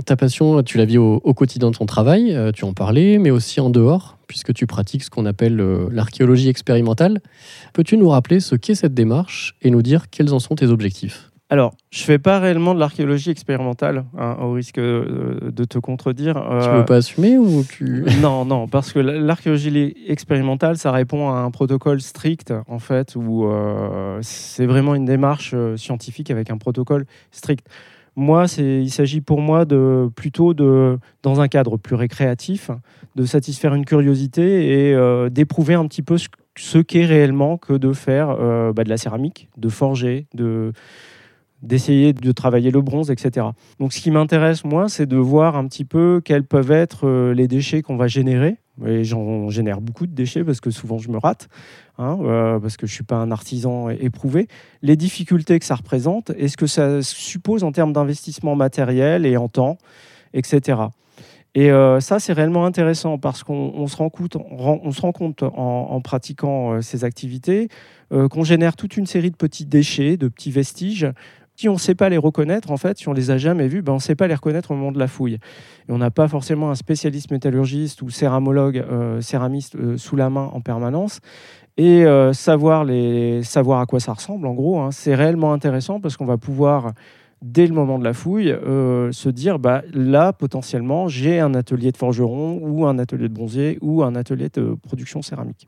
Ta 0.05 0.15
passion, 0.15 0.63
tu 0.63 0.77
la 0.77 0.85
vis 0.85 0.97
au, 0.97 1.19
quotidien 1.33 1.69
de 1.69 1.75
ton 1.75 1.85
travail, 1.85 2.33
euh, 2.33 2.51
tu 2.51 2.63
en 2.65 2.73
parlais, 2.73 3.17
mais 3.17 3.29
aussi 3.29 3.59
en 3.59 3.69
dehors, 3.69 4.17
puisque 4.27 4.53
tu 4.53 4.65
pratiques 4.65 5.03
ce 5.03 5.09
qu'on 5.09 5.25
appelle 5.25 5.59
euh, 5.59 5.89
l'archéologie 5.91 6.49
expérimentale. 6.49 7.21
Peux-tu 7.73 7.97
nous 7.97 8.09
rappeler 8.09 8.39
ce 8.39 8.55
qu'est 8.55 8.75
cette 8.75 8.93
démarche 8.93 9.55
et 9.61 9.69
nous 9.69 9.81
dire 9.81 10.09
quels 10.09 10.33
en 10.33 10.39
sont 10.39 10.55
tes 10.55 10.67
objectifs? 10.67 11.30
Alors, 11.51 11.75
je 11.91 12.01
ne 12.01 12.05
fais 12.05 12.17
pas 12.17 12.39
réellement 12.39 12.73
de 12.73 12.79
l'archéologie 12.79 13.29
expérimentale, 13.29 14.05
hein, 14.17 14.37
au 14.41 14.53
risque 14.53 14.79
euh, 14.79 15.51
de 15.51 15.63
te 15.65 15.77
contredire. 15.77 16.35
Tu 16.35 16.69
ne 16.69 16.77
veux 16.77 16.85
pas 16.85 16.95
assumer 16.95 17.37
ou 17.37 17.63
tu... 17.63 18.05
Non, 18.21 18.45
non, 18.45 18.67
parce 18.67 18.91
que 18.91 18.99
l'archéologie 18.99 19.93
expérimentale, 20.07 20.77
ça 20.77 20.91
répond 20.91 21.29
à 21.29 21.39
un 21.39 21.51
protocole 21.51 22.01
strict, 22.01 22.53
en 22.67 22.79
fait, 22.79 23.15
où 23.15 23.47
c'est 24.21 24.65
vraiment 24.65 24.95
une 24.95 25.05
démarche 25.05 25.53
scientifique 25.75 26.31
avec 26.31 26.49
un 26.49 26.57
protocole 26.57 27.05
strict. 27.31 27.67
Moi, 28.15 28.45
il 28.57 28.91
s'agit 28.91 29.21
pour 29.21 29.39
moi 29.39 29.63
de 29.63 30.09
plutôt 30.15 30.53
de, 30.53 30.99
dans 31.23 31.39
un 31.39 31.47
cadre 31.47 31.77
plus 31.77 31.95
récréatif, 31.95 32.69
de 33.15 33.25
satisfaire 33.25 33.73
une 33.73 33.85
curiosité 33.85 34.89
et 34.89 34.93
euh, 34.93 35.29
d'éprouver 35.29 35.75
un 35.75 35.87
petit 35.87 36.01
peu 36.01 36.17
ce, 36.17 36.77
qu'est 36.79 37.05
réellement 37.05 37.57
que 37.57 37.73
de 37.73 37.93
faire 37.93 38.29
euh, 38.29 38.73
bah, 38.73 38.83
de 38.83 38.89
la 38.89 38.97
céramique, 38.97 39.49
de 39.57 39.69
forger, 39.69 40.27
de 40.33 40.73
d'essayer 41.61 42.13
de 42.13 42.31
travailler 42.31 42.71
le 42.71 42.81
bronze, 42.81 43.11
etc. 43.11 43.47
Donc 43.79 43.93
ce 43.93 44.01
qui 44.01 44.11
m'intéresse, 44.11 44.63
moi, 44.65 44.89
c'est 44.89 45.05
de 45.05 45.17
voir 45.17 45.55
un 45.55 45.67
petit 45.67 45.85
peu 45.85 46.21
quels 46.23 46.43
peuvent 46.43 46.71
être 46.71 47.07
euh, 47.07 47.33
les 47.33 47.47
déchets 47.47 47.81
qu'on 47.81 47.97
va 47.97 48.07
générer 48.07 48.57
et 48.85 49.03
j'en 49.03 49.49
génère 49.49 49.79
beaucoup 49.79 50.07
de 50.07 50.13
déchets 50.13 50.43
parce 50.43 50.59
que 50.59 50.71
souvent 50.71 50.97
je 50.97 51.09
me 51.09 51.17
rate, 51.17 51.49
hein, 51.99 52.17
euh, 52.21 52.59
parce 52.59 52.77
que 52.77 52.87
je 52.87 52.93
ne 52.93 52.95
suis 52.95 53.03
pas 53.03 53.17
un 53.17 53.29
artisan 53.29 53.89
éprouvé. 53.89 54.47
Les 54.81 54.95
difficultés 54.95 55.59
que 55.59 55.65
ça 55.65 55.75
représente 55.75 56.31
et 56.35 56.47
ce 56.47 56.57
que 56.57 56.67
ça 56.67 57.03
suppose 57.03 57.63
en 57.63 57.71
termes 57.71 57.93
d'investissement 57.93 58.55
matériel 58.55 59.25
et 59.25 59.37
en 59.37 59.49
temps, 59.49 59.77
etc. 60.33 60.79
Et 61.53 61.69
euh, 61.69 61.99
ça, 61.99 62.19
c'est 62.19 62.33
réellement 62.33 62.65
intéressant 62.65 63.17
parce 63.19 63.43
qu'on 63.43 63.85
se 63.85 63.97
rend 63.97 64.09
compte, 64.09 64.37
on, 64.37 64.91
se 64.91 65.01
rend 65.01 65.11
compte 65.11 65.43
en, 65.43 65.99
pratiquant 66.01 66.81
ces 66.81 67.03
activités 67.03 67.67
qu'on 68.09 68.43
génère 68.43 68.75
toute 68.75 68.97
une 68.97 69.05
série 69.05 69.31
de 69.31 69.37
petits 69.37 69.65
déchets, 69.65 70.17
de 70.17 70.27
petits 70.27 70.51
vestiges 70.51 71.07
Si 71.61 71.69
on 71.69 71.73
ne 71.73 71.77
sait 71.77 71.93
pas 71.93 72.09
les 72.09 72.17
reconnaître, 72.17 72.71
en 72.71 72.77
fait, 72.77 72.97
si 72.97 73.07
on 73.07 73.13
les 73.13 73.29
a 73.29 73.37
jamais 73.37 73.67
vus, 73.67 73.83
ben, 73.83 73.91
on 73.91 73.97
ne 73.97 74.01
sait 74.01 74.15
pas 74.15 74.27
les 74.27 74.33
reconnaître 74.33 74.71
au 74.71 74.73
moment 74.73 74.91
de 74.91 74.97
la 74.97 75.07
fouille. 75.07 75.35
Et 75.87 75.91
on 75.91 75.99
n'a 75.99 76.09
pas 76.09 76.27
forcément 76.27 76.71
un 76.71 76.75
spécialiste 76.75 77.29
métallurgiste 77.29 78.01
ou 78.01 78.09
céramologue, 78.09 78.83
céramiste 79.21 79.95
sous 79.97 80.15
la 80.15 80.31
main 80.31 80.49
en 80.53 80.61
permanence 80.61 81.19
et 81.77 82.03
savoir, 82.33 82.83
les, 82.83 83.43
savoir 83.43 83.79
à 83.79 83.85
quoi 83.85 83.99
ça 83.99 84.13
ressemble, 84.13 84.47
en 84.47 84.55
gros, 84.55 84.79
hein, 84.79 84.89
c'est 84.91 85.13
réellement 85.13 85.53
intéressant 85.53 85.99
parce 85.99 86.17
qu'on 86.17 86.25
va 86.25 86.37
pouvoir 86.37 86.93
dès 87.41 87.67
le 87.67 87.73
moment 87.73 87.99
de 87.99 88.03
la 88.03 88.13
fouille, 88.13 88.51
euh, 88.51 89.11
se 89.11 89.29
dire 89.29 89.59
bah, 89.59 89.83
là, 89.93 90.33
potentiellement, 90.33 91.07
j'ai 91.07 91.39
un 91.39 91.53
atelier 91.53 91.91
de 91.91 91.97
forgeron 91.97 92.59
ou 92.61 92.85
un 92.85 92.99
atelier 92.99 93.29
de 93.29 93.33
bronzier 93.33 93.77
ou 93.81 94.03
un 94.03 94.15
atelier 94.15 94.49
de 94.49 94.75
production 94.81 95.21
céramique. 95.21 95.67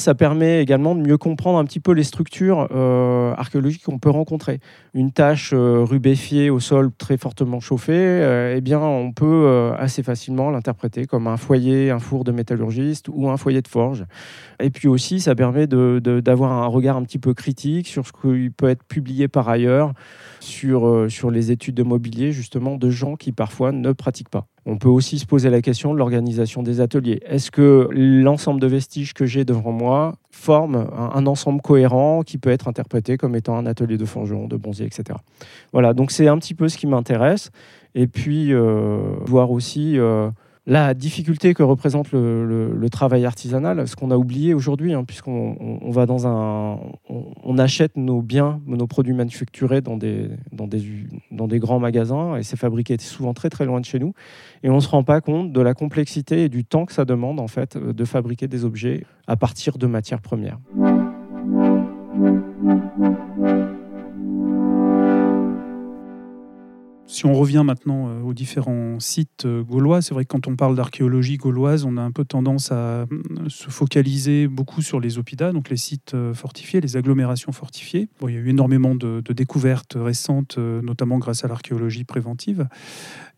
Ça 0.00 0.14
permet 0.14 0.60
également 0.60 0.94
de 0.94 1.00
mieux 1.00 1.18
comprendre 1.18 1.58
un 1.58 1.64
petit 1.64 1.80
peu 1.80 1.92
les 1.92 2.02
structures 2.02 2.68
euh, 2.72 3.32
archéologiques 3.36 3.84
qu'on 3.84 3.98
peut 3.98 4.10
rencontrer. 4.10 4.60
Une 4.92 5.12
tâche 5.12 5.52
euh, 5.54 5.84
rubéfiée 5.84 6.50
au 6.50 6.60
sol 6.60 6.90
très 6.96 7.16
fortement 7.16 7.60
chauffé, 7.60 8.52
eh 8.56 8.60
bien, 8.60 8.80
on 8.80 9.12
peut 9.12 9.72
assez 9.78 10.02
facilement 10.02 10.50
l'interpréter 10.50 11.06
comme 11.06 11.26
un 11.26 11.36
foyer, 11.36 11.90
un 11.90 11.98
four 11.98 12.24
de 12.24 12.32
métallurgiste 12.32 13.08
ou 13.08 13.28
un 13.28 13.36
foyer 13.36 13.62
de 13.62 13.68
forge. 13.68 14.04
Et 14.60 14.70
puis 14.70 14.88
aussi, 14.88 15.20
ça 15.20 15.34
permet 15.34 15.66
d'avoir 15.66 16.52
un 16.52 16.66
regard 16.66 16.96
un 16.96 17.02
petit 17.02 17.18
peu 17.18 17.34
critique 17.34 17.88
sur 17.88 18.06
ce 18.06 18.12
qui 18.12 18.50
peut 18.50 18.68
être 18.68 18.84
publié 18.84 19.28
par 19.28 19.48
ailleurs 19.48 19.92
sur, 20.40 20.86
euh, 20.86 21.08
sur 21.08 21.30
les 21.30 21.50
études 21.50 21.74
de 21.74 21.82
mobilier, 21.82 22.32
justement, 22.32 22.76
de 22.76 22.90
gens 22.90 23.16
qui 23.16 23.32
parfois 23.32 23.72
ne 23.72 23.92
pratiquent 23.92 24.28
pas. 24.28 24.46
On 24.66 24.78
peut 24.78 24.88
aussi 24.88 25.18
se 25.18 25.26
poser 25.26 25.50
la 25.50 25.60
question 25.60 25.92
de 25.92 25.98
l'organisation 25.98 26.62
des 26.62 26.80
ateliers. 26.80 27.20
Est-ce 27.26 27.50
que 27.50 27.88
l'ensemble 27.92 28.60
de 28.60 28.66
vestiges 28.66 29.12
que 29.12 29.26
j'ai 29.26 29.44
devant 29.44 29.72
moi 29.72 30.14
forme 30.30 30.88
un, 30.96 31.26
ensemble 31.26 31.60
cohérent 31.60 32.22
qui 32.22 32.38
peut 32.38 32.50
être 32.50 32.66
interprété 32.66 33.18
comme 33.18 33.36
étant 33.36 33.56
un 33.56 33.66
atelier 33.66 33.98
de 33.98 34.04
forgeron, 34.04 34.46
de 34.48 34.56
bronzier, 34.56 34.86
etc. 34.86 35.18
Voilà, 35.72 35.92
donc 35.92 36.10
c'est 36.10 36.28
un 36.28 36.38
petit 36.38 36.54
peu 36.54 36.68
ce 36.68 36.78
qui 36.78 36.86
m'intéresse. 36.86 37.50
Et 37.94 38.06
puis, 38.06 38.52
euh, 38.52 38.98
voir 39.26 39.50
aussi 39.50 39.98
euh, 39.98 40.30
la 40.66 40.94
difficulté 40.94 41.52
que 41.52 41.62
représente 41.62 42.12
le, 42.12 42.88
travail 42.90 43.26
artisanal, 43.26 43.86
ce 43.88 43.96
qu'on 43.96 44.10
a 44.10 44.16
oublié 44.16 44.54
aujourd'hui, 44.54 44.94
hein, 44.94 45.04
puisqu'on 45.04 45.56
on, 45.82 45.90
va 45.90 46.06
dans 46.06 46.26
un, 46.26 46.78
on, 47.08 47.58
achète 47.58 47.96
nos 47.96 48.22
biens, 48.22 48.60
nos 48.66 48.86
produits 48.86 49.12
manufacturés 49.12 49.80
dans 49.80 49.96
des, 49.96 50.28
grands 51.58 51.80
magasins 51.80 52.36
et 52.36 52.42
c'est 52.42 52.56
fabriqué 52.56 52.96
souvent 52.98 53.34
très 53.34 53.50
très 53.50 53.64
loin 53.64 53.80
de 53.80 53.84
chez 53.84 53.98
nous 53.98 54.14
et 54.62 54.70
on 54.70 54.76
ne 54.76 54.80
se 54.80 54.88
rend 54.88 55.02
pas 55.02 55.20
compte 55.20 55.52
de 55.52 55.60
la 55.60 55.74
complexité 55.74 56.44
et 56.44 56.48
du 56.48 56.64
temps 56.64 56.86
que 56.86 56.92
ça 56.92 57.04
demande 57.04 57.40
en 57.40 57.48
fait 57.48 57.76
de 57.76 58.04
fabriquer 58.04 58.48
des 58.48 58.64
objets 58.64 59.04
à 59.26 59.36
partir 59.36 59.76
de 59.76 59.86
matières 59.86 60.20
premières. 60.20 60.58
Si 67.14 67.26
on 67.26 67.32
revient 67.32 67.62
maintenant 67.64 68.08
euh, 68.08 68.22
aux 68.22 68.34
différents 68.34 68.98
sites 68.98 69.44
euh, 69.44 69.62
gaulois, 69.62 70.02
c'est 70.02 70.14
vrai 70.14 70.24
que 70.24 70.32
quand 70.32 70.48
on 70.48 70.56
parle 70.56 70.74
d'archéologie 70.74 71.36
gauloise, 71.36 71.84
on 71.84 71.96
a 71.96 72.00
un 72.00 72.10
peu 72.10 72.24
tendance 72.24 72.72
à 72.72 72.74
euh, 72.74 73.06
se 73.46 73.70
focaliser 73.70 74.48
beaucoup 74.48 74.82
sur 74.82 74.98
les 74.98 75.16
oppida, 75.16 75.52
donc 75.52 75.70
les 75.70 75.76
sites 75.76 76.16
fortifiés, 76.34 76.80
les 76.80 76.96
agglomérations 76.96 77.52
fortifiées. 77.52 78.08
Bon, 78.18 78.26
il 78.26 78.34
y 78.34 78.36
a 78.36 78.40
eu 78.40 78.48
énormément 78.48 78.96
de, 78.96 79.22
découvertes 79.32 79.96
récentes, 79.96 80.58
notamment 80.58 81.18
grâce 81.18 81.44
à 81.44 81.48
l'archéologie 81.48 82.02
préventive. 82.02 82.66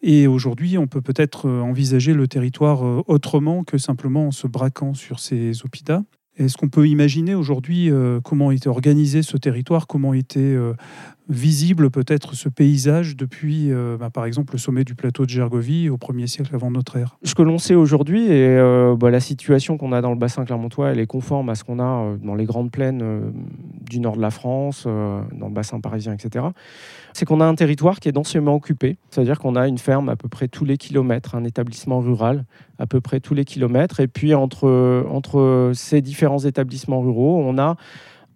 Et 0.00 0.26
aujourd'hui, 0.26 0.78
on 0.78 0.86
peut 0.86 1.02
peut-être 1.02 1.46
envisager 1.46 2.14
le 2.14 2.26
territoire 2.28 2.82
autrement 3.08 3.62
que 3.62 3.76
simplement 3.76 4.28
en 4.28 4.30
se 4.30 4.46
braquant 4.46 4.94
sur 4.94 5.18
ces 5.18 5.64
oppidas. 5.64 6.02
Est-ce 6.36 6.56
qu'on 6.56 6.68
peut 6.68 6.86
imaginer 6.86 7.34
aujourd'hui 7.34 7.90
comment 8.22 8.50
était 8.50 8.68
organisé 8.68 9.22
ce 9.22 9.36
territoire, 9.36 9.86
comment 9.86 10.12
était 10.14 10.56
visible 11.28 11.90
peut-être 11.90 12.34
ce 12.34 12.48
paysage 12.48 13.16
depuis, 13.16 13.72
euh, 13.72 13.96
bah, 13.98 14.10
par 14.10 14.24
exemple, 14.26 14.52
le 14.52 14.58
sommet 14.58 14.84
du 14.84 14.94
plateau 14.94 15.24
de 15.24 15.30
Gergovie 15.30 15.88
au 15.88 15.96
1er 15.96 16.26
siècle 16.26 16.54
avant 16.54 16.70
notre 16.70 16.96
ère? 16.96 17.16
Ce 17.24 17.34
que 17.34 17.42
l'on 17.42 17.58
sait 17.58 17.74
aujourd'hui, 17.74 18.26
et 18.26 18.56
euh, 18.58 18.96
bah, 18.96 19.10
la 19.10 19.20
situation 19.20 19.76
qu'on 19.76 19.92
a 19.92 20.00
dans 20.00 20.10
le 20.10 20.16
bassin 20.16 20.44
clermontois, 20.44 20.90
elle 20.90 21.00
est 21.00 21.06
conforme 21.06 21.48
à 21.48 21.54
ce 21.54 21.64
qu'on 21.64 21.80
a 21.80 21.84
euh, 21.84 22.16
dans 22.16 22.34
les 22.34 22.44
grandes 22.44 22.70
plaines 22.70 23.32
du 23.88 24.00
nord 24.00 24.16
de 24.16 24.22
la 24.22 24.30
France, 24.30 24.84
dans 24.84 25.48
le 25.48 25.52
bassin 25.52 25.80
parisien, 25.80 26.12
etc. 26.12 26.46
C'est 27.16 27.24
qu'on 27.24 27.40
a 27.40 27.46
un 27.46 27.54
territoire 27.54 27.98
qui 27.98 28.10
est 28.10 28.12
densément 28.12 28.54
occupé, 28.54 28.98
c'est-à-dire 29.08 29.38
qu'on 29.38 29.56
a 29.56 29.66
une 29.68 29.78
ferme 29.78 30.10
à 30.10 30.16
peu 30.16 30.28
près 30.28 30.48
tous 30.48 30.66
les 30.66 30.76
kilomètres, 30.76 31.34
un 31.34 31.44
établissement 31.44 32.00
rural 32.00 32.44
à 32.78 32.86
peu 32.86 33.00
près 33.00 33.20
tous 33.20 33.32
les 33.32 33.46
kilomètres, 33.46 34.00
et 34.00 34.06
puis 34.06 34.34
entre, 34.34 35.06
entre 35.08 35.70
ces 35.72 36.02
différents 36.02 36.40
établissements 36.40 37.00
ruraux, 37.00 37.42
on 37.42 37.56
a 37.56 37.76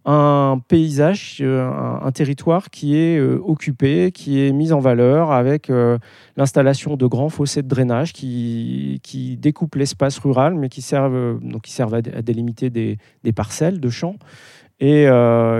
un 0.06 0.62
paysage, 0.66 1.40
euh, 1.42 1.70
un, 2.02 2.10
territoire 2.10 2.70
qui 2.70 2.96
est 2.96 3.18
euh, 3.18 3.38
occupé, 3.44 4.12
qui 4.12 4.40
est 4.40 4.52
mis 4.52 4.72
en 4.72 4.80
valeur 4.80 5.30
avec 5.30 5.68
euh, 5.68 5.98
l'installation 6.38 6.96
de 6.96 7.06
grands 7.06 7.28
fossés 7.28 7.60
de 7.60 7.68
drainage 7.68 8.14
qui, 8.14 9.00
qui 9.02 9.36
découpent 9.36 9.74
l'espace 9.74 10.16
rural, 10.18 10.54
mais 10.54 10.70
qui 10.70 10.80
servent, 10.80 11.38
donc 11.42 11.62
qui 11.62 11.72
servent 11.72 11.96
à, 11.96 12.00
délimiter 12.00 12.70
des, 12.70 12.96
des, 13.24 13.32
parcelles 13.32 13.78
de 13.78 13.90
champs 13.90 14.16
et 14.80 15.06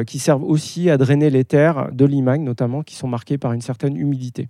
qui 0.07 0.19
servent 0.19 0.45
aussi 0.45 0.89
à 0.91 0.97
drainer 0.97 1.31
les 1.31 1.45
terres 1.45 1.91
de 1.93 2.05
Limagne, 2.05 2.43
notamment, 2.43 2.83
qui 2.83 2.97
sont 2.97 3.09
marquées 3.09 3.39
par 3.39 3.53
une 3.53 3.61
certaine 3.61 3.97
humidité 3.97 4.49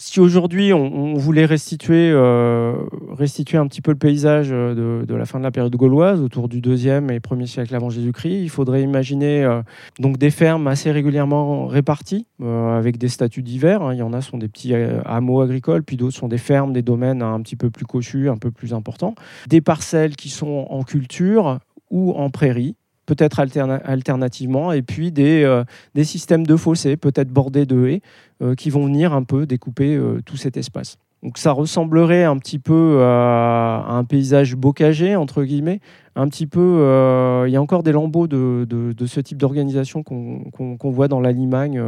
si 0.00 0.18
aujourd'hui 0.18 0.72
on, 0.72 1.12
voulait 1.12 1.44
restituer, 1.44 2.10
euh, 2.10 2.72
restituer 3.10 3.58
un 3.58 3.66
petit 3.66 3.82
peu 3.82 3.90
le 3.90 3.98
paysage 3.98 4.48
euh, 4.50 5.04
de, 5.04 5.14
la 5.14 5.26
fin 5.26 5.38
de 5.38 5.44
la 5.44 5.50
période 5.50 5.76
gauloise, 5.76 6.22
autour 6.22 6.48
du 6.48 6.62
2e 6.62 7.12
et 7.12 7.18
1er 7.18 7.44
siècle 7.44 7.74
avant 7.76 7.90
Jésus-Christ, 7.90 8.40
il 8.42 8.48
faudrait 8.48 8.82
imaginer 8.82 9.44
euh, 9.44 9.60
donc 9.98 10.16
des 10.16 10.30
fermes 10.30 10.66
assez 10.68 10.90
régulièrement 10.90 11.66
réparties, 11.66 12.26
avec 12.42 12.96
des 12.96 13.08
statuts 13.08 13.42
divers. 13.42 13.82
Hein. 13.82 13.92
Il 13.92 13.98
y 13.98 14.02
en 14.02 14.14
a 14.14 14.22
sont 14.22 14.38
des 14.38 14.48
petits 14.48 14.72
hameaux 15.04 15.42
agricoles, 15.42 15.82
puis 15.82 15.98
d'autres 15.98 16.16
sont 16.16 16.28
des 16.28 16.38
fermes, 16.38 16.72
des 16.72 16.82
domaines 16.82 17.20
un 17.20 17.40
petit 17.42 17.56
peu 17.56 17.68
plus 17.68 17.84
cochus, 17.84 18.30
un 18.30 18.38
peu 18.38 18.50
plus 18.50 18.72
importants. 18.72 19.14
Des 19.48 19.60
parcelles 19.60 20.16
qui 20.16 20.30
sont 20.30 20.66
en 20.70 20.82
culture 20.82 21.58
ou 21.90 22.12
en 22.12 22.30
prairie, 22.30 22.76
peut-être 23.10 23.40
alternativement, 23.40 24.70
et 24.70 24.82
puis 24.82 25.10
des, 25.10 25.42
euh, 25.42 25.64
des 25.96 26.04
systèmes 26.04 26.46
de 26.46 26.54
fossés, 26.54 26.96
peut-être 26.96 27.28
bordés 27.28 27.66
de 27.66 27.88
haies, 27.88 28.02
euh, 28.40 28.54
qui 28.54 28.70
vont 28.70 28.86
venir 28.86 29.12
un 29.12 29.24
peu 29.24 29.46
découper 29.46 29.96
euh, 29.96 30.20
tout 30.24 30.36
cet 30.36 30.56
espace. 30.56 30.96
Donc 31.24 31.36
ça 31.36 31.50
ressemblerait 31.50 32.22
un 32.22 32.38
petit 32.38 32.60
peu 32.60 33.00
à, 33.02 33.84
un 33.88 34.04
paysage 34.04 34.54
bocagé, 34.54 35.16
entre 35.16 35.42
guillemets. 35.42 35.80
Un 36.20 36.28
petit 36.28 36.46
peu, 36.46 37.44
il 37.46 37.50
y 37.50 37.56
a 37.56 37.62
encore 37.62 37.82
des 37.82 37.92
lambeaux 37.92 38.26
de, 38.26 38.94
ce 39.06 39.20
type 39.20 39.38
d'organisation 39.38 40.02
qu'on 40.02 40.90
voit 40.90 41.08
dans 41.08 41.20
la 41.20 41.32
Limagne, 41.32 41.82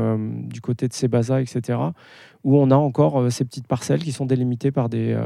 du 0.49 0.61
côté 0.61 0.89
de 0.89 0.93
Sébaza, 0.95 1.43
etc., 1.43 1.79
où 2.45 2.57
on 2.57 2.71
a 2.71 2.77
encore 2.77 3.31
ces 3.31 3.45
petites 3.45 3.67
parcelles 3.67 4.03
qui 4.03 4.11
sont 4.11 4.25
délimitées 4.25 4.71
par 4.71 4.89
des, 4.89 5.17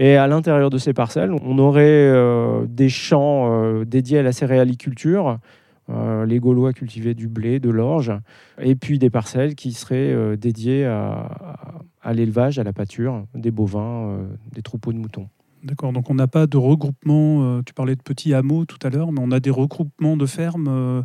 et 0.00 0.16
à 0.16 0.26
l'intérieur 0.26 0.70
de 0.70 0.78
ces 0.78 0.94
parcelles, 0.94 1.30
on 1.30 1.58
aurait 1.58 1.82
euh, 1.84 2.64
des 2.66 2.88
champs 2.88 3.52
euh, 3.52 3.84
dédiés 3.84 4.20
à 4.20 4.22
la 4.22 4.32
céréaliculture. 4.32 5.38
Euh, 5.90 6.24
les 6.24 6.38
Gaulois 6.38 6.72
cultivaient 6.72 7.12
du 7.12 7.28
blé, 7.28 7.60
de 7.60 7.68
l'orge, 7.68 8.10
et 8.58 8.76
puis 8.76 8.98
des 8.98 9.10
parcelles 9.10 9.54
qui 9.54 9.72
seraient 9.72 10.38
dédiées 10.38 10.86
à 10.86 12.12
l'élevage, 12.14 12.58
à 12.58 12.64
la 12.64 12.72
pâture, 12.72 13.24
des 13.34 13.50
bovins, 13.50 14.20
des 14.52 14.62
troupeaux 14.62 14.94
de 14.94 14.98
moutons. 14.98 15.28
D'accord, 15.62 15.92
donc 15.92 16.08
on 16.08 16.14
n'a 16.14 16.26
pas 16.26 16.46
de 16.46 16.56
regroupement, 16.56 17.62
tu 17.62 17.74
parlais 17.74 17.94
de 17.94 18.00
petits 18.00 18.32
hameaux 18.32 18.64
tout 18.64 18.78
à 18.82 18.88
l'heure, 18.88 19.12
mais 19.12 19.20
on 19.22 19.30
a 19.30 19.40
des 19.40 19.50
regroupements 19.50 20.16
de 20.16 20.24
fermes 20.24 21.04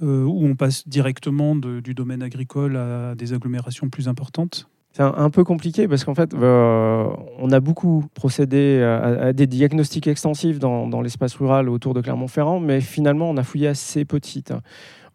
où 0.00 0.46
on 0.46 0.54
passe 0.56 0.88
directement 0.88 1.54
du 1.54 1.94
domaine 1.94 2.22
agricole 2.22 2.76
à 2.76 3.14
des 3.14 3.34
agglomérations 3.34 3.90
plus 3.90 4.08
importantes? 4.08 4.68
C'est 4.96 5.02
un, 5.02 5.30
peu 5.30 5.42
compliqué 5.42 5.88
parce 5.88 6.04
qu'en 6.04 6.14
fait, 6.14 6.34
euh, 6.34 7.08
on 7.40 7.50
a 7.50 7.58
beaucoup 7.58 8.04
procédé 8.14 8.80
à, 8.80 9.32
des 9.32 9.48
diagnostics 9.48 10.06
extensifs 10.06 10.60
dans, 10.60 11.00
l'espace 11.00 11.34
rural 11.34 11.68
autour 11.68 11.94
de 11.94 12.00
Clermont-Ferrand, 12.00 12.60
mais 12.60 12.80
finalement, 12.80 13.28
on 13.28 13.36
a 13.36 13.42
fouillé 13.42 13.66
assez 13.66 14.04
petites. 14.04 14.52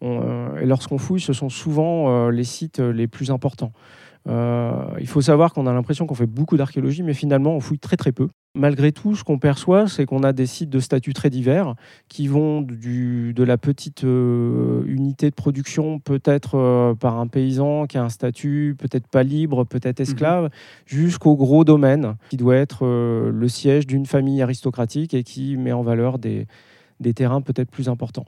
Euh, 0.04 0.58
et 0.60 0.66
lorsqu'on 0.66 0.98
fouille, 0.98 1.22
ce 1.22 1.32
sont 1.32 1.48
souvent 1.48 2.10
euh, 2.10 2.30
les 2.30 2.44
sites 2.44 2.80
les 2.80 3.08
plus 3.08 3.32
importants. 3.32 3.72
Il 4.28 5.08
faut 5.08 5.22
savoir 5.22 5.54
qu'on 5.54 5.68
a 5.68 5.74
l'impression 5.74 6.06
qu'on 6.06 6.16
fait 6.16 6.26
beaucoup 6.26 6.58
d'archéologie, 6.58 7.04
mais 7.04 7.14
finalement, 7.14 7.56
on 7.56 7.60
fouille 7.60 7.80
très 7.80 7.98
très 7.98 8.12
peu. 8.12 8.28
Malgré 8.56 8.92
tout, 8.92 9.16
ce 9.16 9.24
qu'on 9.24 9.38
perçoit, 9.38 9.88
c'est 9.88 10.08
qu'on 10.08 10.24
a 10.24 10.34
des 10.34 10.48
sites 10.48 10.72
de 10.72 10.80
statut 10.80 11.14
très 11.14 11.30
divers 11.30 11.76
qui 12.08 12.28
vont 12.28 12.62
du, 12.62 13.32
de 13.36 13.44
la 13.44 13.60
petite 13.60 14.04
euh, 14.04 14.84
unité 14.88 15.30
de 15.30 15.36
production, 15.36 16.00
peut-être 16.00 16.56
euh, 16.56 16.96
par 16.96 17.20
un 17.20 17.28
paysan 17.28 17.86
qui 17.86 18.00
a 18.00 18.04
un 18.04 18.10
statut 18.10 18.76
peut-être 18.80 19.08
pas 19.08 19.22
libre, 19.22 19.66
peut-être 19.66 20.00
mhm. 20.00 20.04
esclave, 20.04 20.50
jusqu'au 20.88 21.36
gros 21.36 21.64
domaine 21.64 22.16
qui 22.32 22.38
doit 22.38 22.56
être 22.56 22.88
euh, 22.88 23.32
le 23.32 23.48
siège 23.48 23.86
d'une 23.86 24.08
famille 24.08 24.42
aristocratique 24.42 25.14
et 25.14 25.24
qui 25.24 25.56
met 25.56 25.72
en 25.72 25.84
valeur 25.84 26.18
des, 26.18 26.48
des 27.00 27.14
terrains 27.14 27.42
peut-être 27.42 27.70
plus 27.70 27.88
importants. 27.88 28.26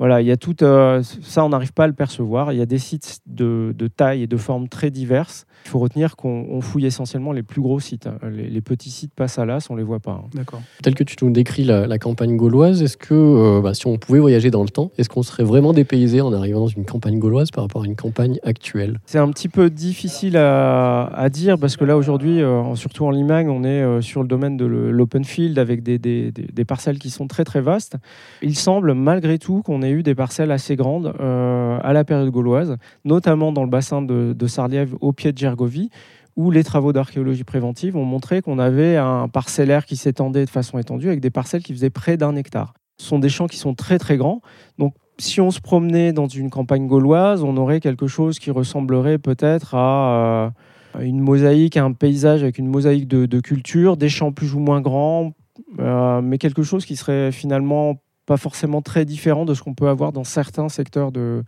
Voilà, 0.00 0.22
il 0.22 0.26
y 0.26 0.30
a 0.30 0.38
tout 0.38 0.64
euh, 0.64 1.02
ça, 1.02 1.44
on 1.44 1.50
n'arrive 1.50 1.74
pas 1.74 1.84
à 1.84 1.86
le 1.86 1.92
percevoir. 1.92 2.54
Il 2.54 2.58
y 2.58 2.62
a 2.62 2.66
des 2.66 2.78
sites 2.78 3.20
de, 3.26 3.74
de 3.76 3.86
taille 3.86 4.22
et 4.22 4.26
de 4.26 4.36
formes 4.38 4.66
très 4.66 4.90
diverses. 4.90 5.44
Il 5.66 5.68
faut 5.68 5.78
retenir 5.78 6.16
qu'on 6.16 6.62
fouille 6.62 6.86
essentiellement 6.86 7.32
les 7.32 7.42
plus 7.42 7.60
gros 7.60 7.80
sites. 7.80 8.08
Les, 8.32 8.62
petits 8.62 8.88
sites 8.88 9.12
passent 9.12 9.38
à 9.38 9.44
l'as, 9.44 9.68
on 9.68 9.76
les 9.76 9.82
voit 9.82 10.00
pas. 10.00 10.22
Hein. 10.24 10.30
D'accord. 10.32 10.62
Tel 10.82 10.94
que 10.94 11.04
tu 11.04 11.22
nous 11.22 11.30
décris 11.30 11.64
la, 11.64 11.98
campagne 11.98 12.34
gauloise, 12.38 12.82
est-ce 12.82 12.96
que 12.96 13.12
euh, 13.12 13.60
bah, 13.60 13.74
si 13.74 13.86
on 13.86 13.98
pouvait 13.98 14.20
voyager 14.20 14.50
dans 14.50 14.62
le 14.62 14.70
temps, 14.70 14.90
est-ce 14.96 15.10
qu'on 15.10 15.22
serait 15.22 15.44
vraiment 15.44 15.74
dépaysé 15.74 16.22
en 16.22 16.32
arrivant 16.32 16.60
dans 16.60 16.66
une 16.68 16.86
campagne 16.86 17.18
gauloise 17.18 17.50
par 17.50 17.64
rapport 17.64 17.82
à 17.82 17.86
une 17.86 17.94
campagne 17.94 18.38
actuelle? 18.42 19.00
C'est 19.04 19.18
un 19.18 19.28
petit 19.28 19.50
peu 19.50 19.68
difficile 19.68 20.38
à, 20.38 21.28
dire 21.30 21.58
parce 21.58 21.76
que 21.76 21.84
là 21.84 21.98
aujourd'hui, 21.98 22.40
euh, 22.40 22.74
surtout 22.74 23.04
en 23.04 23.10
Limagne, 23.10 23.50
on 23.50 23.64
est 23.64 24.00
sur 24.00 24.22
le 24.22 24.28
domaine 24.28 24.56
de 24.56 24.64
l'open 24.64 25.24
field 25.24 25.58
avec 25.58 25.82
des, 25.82 25.98
des, 25.98 26.32
des, 26.32 26.64
parcelles 26.64 26.98
qui 26.98 27.10
sont 27.10 27.26
très 27.26 27.44
très 27.44 27.60
vastes. 27.60 27.96
Il 28.40 28.56
semble 28.56 28.94
malgré 28.94 29.38
tout 29.38 29.60
qu'on 29.62 29.82
ait 29.82 29.89
eu 29.92 30.02
des 30.02 30.14
parcelles 30.14 30.50
assez 30.50 30.76
grandes 30.76 31.14
euh, 31.20 31.78
à 31.82 31.92
la 31.92 32.04
période 32.04 32.30
gauloise, 32.30 32.76
notamment 33.04 33.52
dans 33.52 33.64
le 33.64 33.70
bassin 33.70 34.02
de, 34.02 34.32
de 34.32 34.96
au 35.00 35.12
pied 35.12 35.32
de 35.32 35.38
Gergovie, 35.38 35.90
où 36.36 36.50
les 36.50 36.64
travaux 36.64 36.92
d'archéologie 36.92 37.44
préventive 37.44 37.96
ont 37.96 38.04
montré 38.04 38.42
qu'on 38.42 38.58
avait 38.58 38.96
un 38.96 39.28
parcellaire 39.28 39.84
qui 39.84 39.96
s'étendait 39.96 40.44
de 40.44 40.50
façon 40.50 40.78
étendue 40.78 41.08
avec 41.08 41.20
des 41.20 41.30
parcelles 41.30 41.62
qui 41.62 41.72
faisaient 41.72 41.90
près 41.90 42.16
d'un 42.16 42.36
hectare. 42.36 42.74
Ce 42.98 43.06
sont 43.06 43.18
des 43.18 43.28
champs 43.28 43.46
qui 43.46 43.56
sont 43.56 43.74
très 43.74 43.98
très 43.98 44.16
grands. 44.16 44.40
Donc 44.78 44.94
si 45.18 45.40
on 45.40 45.50
se 45.50 45.60
promenait 45.60 46.12
dans 46.12 46.28
une 46.28 46.50
campagne 46.50 46.86
gauloise, 46.86 47.42
on 47.42 47.56
aurait 47.56 47.80
quelque 47.80 48.06
chose 48.06 48.38
qui 48.38 48.50
ressemblerait 48.50 49.18
peut-être 49.18 49.74
à 49.74 50.52
euh, 50.96 51.00
une 51.00 51.20
mosaïque, 51.20 51.76
un 51.76 51.92
paysage 51.92 52.42
avec 52.42 52.58
une 52.58 52.68
mosaïque 52.68 53.08
de, 53.08 53.26
de 53.26 53.40
culture, 53.40 53.96
des 53.96 54.08
champs 54.08 54.32
plus 54.32 54.54
ou 54.54 54.60
moins 54.60 54.80
grands, 54.80 55.32
euh, 55.78 56.20
mais 56.20 56.38
quelque 56.38 56.62
chose 56.62 56.84
qui 56.84 56.96
serait 56.96 57.32
finalement 57.32 58.00
pas 58.26 58.36
forcément 58.36 58.82
très 58.82 59.04
différent 59.04 59.44
de 59.44 59.54
ce 59.54 59.62
qu'on 59.62 59.74
peut 59.74 59.88
avoir 59.88 60.12
dans 60.12 60.24
certains 60.24 60.68
secteurs 60.68 61.12
de, 61.12 61.42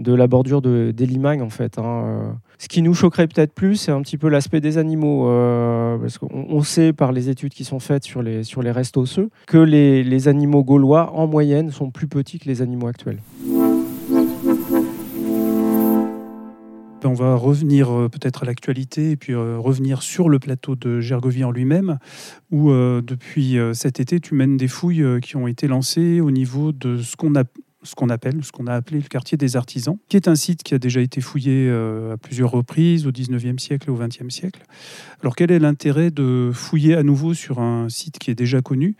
de 0.00 0.14
la 0.14 0.26
bordure 0.26 0.62
de, 0.62 0.92
des 0.96 1.06
Limagne 1.06 1.42
en 1.42 1.50
fait. 1.50 1.78
Hein. 1.78 2.36
Ce 2.58 2.68
qui 2.68 2.82
nous 2.82 2.94
choquerait 2.94 3.26
peut-être 3.26 3.52
plus, 3.52 3.76
c'est 3.76 3.92
un 3.92 4.02
petit 4.02 4.18
peu 4.18 4.28
l'aspect 4.28 4.60
des 4.60 4.78
animaux, 4.78 5.28
euh, 5.28 5.98
parce 5.98 6.18
qu'on 6.18 6.62
sait 6.62 6.92
par 6.92 7.12
les 7.12 7.28
études 7.28 7.52
qui 7.52 7.64
sont 7.64 7.80
faites 7.80 8.04
sur 8.04 8.22
les, 8.22 8.42
sur 8.42 8.62
les 8.62 8.70
restes 8.70 8.96
osseux 8.96 9.30
que 9.46 9.58
les, 9.58 10.02
les 10.02 10.28
animaux 10.28 10.64
gaulois 10.64 11.12
en 11.14 11.26
moyenne 11.26 11.70
sont 11.70 11.90
plus 11.90 12.08
petits 12.08 12.38
que 12.38 12.48
les 12.48 12.62
animaux 12.62 12.88
actuels. 12.88 13.18
On 17.08 17.14
va 17.14 17.34
revenir 17.34 17.90
euh, 17.90 18.08
peut-être 18.08 18.42
à 18.42 18.46
l'actualité 18.46 19.12
et 19.12 19.16
puis 19.16 19.32
euh, 19.32 19.58
revenir 19.58 20.02
sur 20.02 20.28
le 20.28 20.38
plateau 20.38 20.76
de 20.76 21.00
Gergovie 21.00 21.44
en 21.44 21.50
lui-même, 21.50 21.98
où 22.50 22.70
euh, 22.70 23.02
depuis 23.02 23.58
cet 23.74 24.00
été, 24.00 24.20
tu 24.20 24.34
mènes 24.34 24.56
des 24.56 24.68
fouilles 24.68 25.20
qui 25.20 25.36
ont 25.36 25.46
été 25.46 25.66
lancées 25.66 26.20
au 26.20 26.30
niveau 26.30 26.72
de 26.72 26.98
ce 26.98 27.16
qu'on 27.16 27.34
appelle, 27.34 28.40
appelé 28.68 29.00
le 29.00 29.08
quartier 29.08 29.38
des 29.38 29.56
artisans, 29.56 29.96
qui 30.08 30.16
est 30.16 30.28
un 30.28 30.34
site 30.34 30.62
qui 30.62 30.74
a 30.74 30.78
déjà 30.78 31.00
été 31.00 31.20
fouillé 31.20 31.70
à 31.70 32.16
plusieurs 32.16 32.50
reprises 32.50 33.06
au 33.06 33.10
19e 33.10 33.58
siècle 33.58 33.88
et 33.88 33.92
au 33.92 33.98
20e 33.98 34.30
siècle. 34.30 34.62
Alors 35.22 35.36
quel 35.36 35.50
est 35.50 35.58
l'intérêt 35.58 36.10
de 36.10 36.50
fouiller 36.52 36.94
à 36.94 37.02
nouveau 37.02 37.34
sur 37.34 37.60
un 37.60 37.88
site 37.88 38.18
qui 38.18 38.30
est 38.30 38.34
déjà 38.34 38.60
connu? 38.60 38.96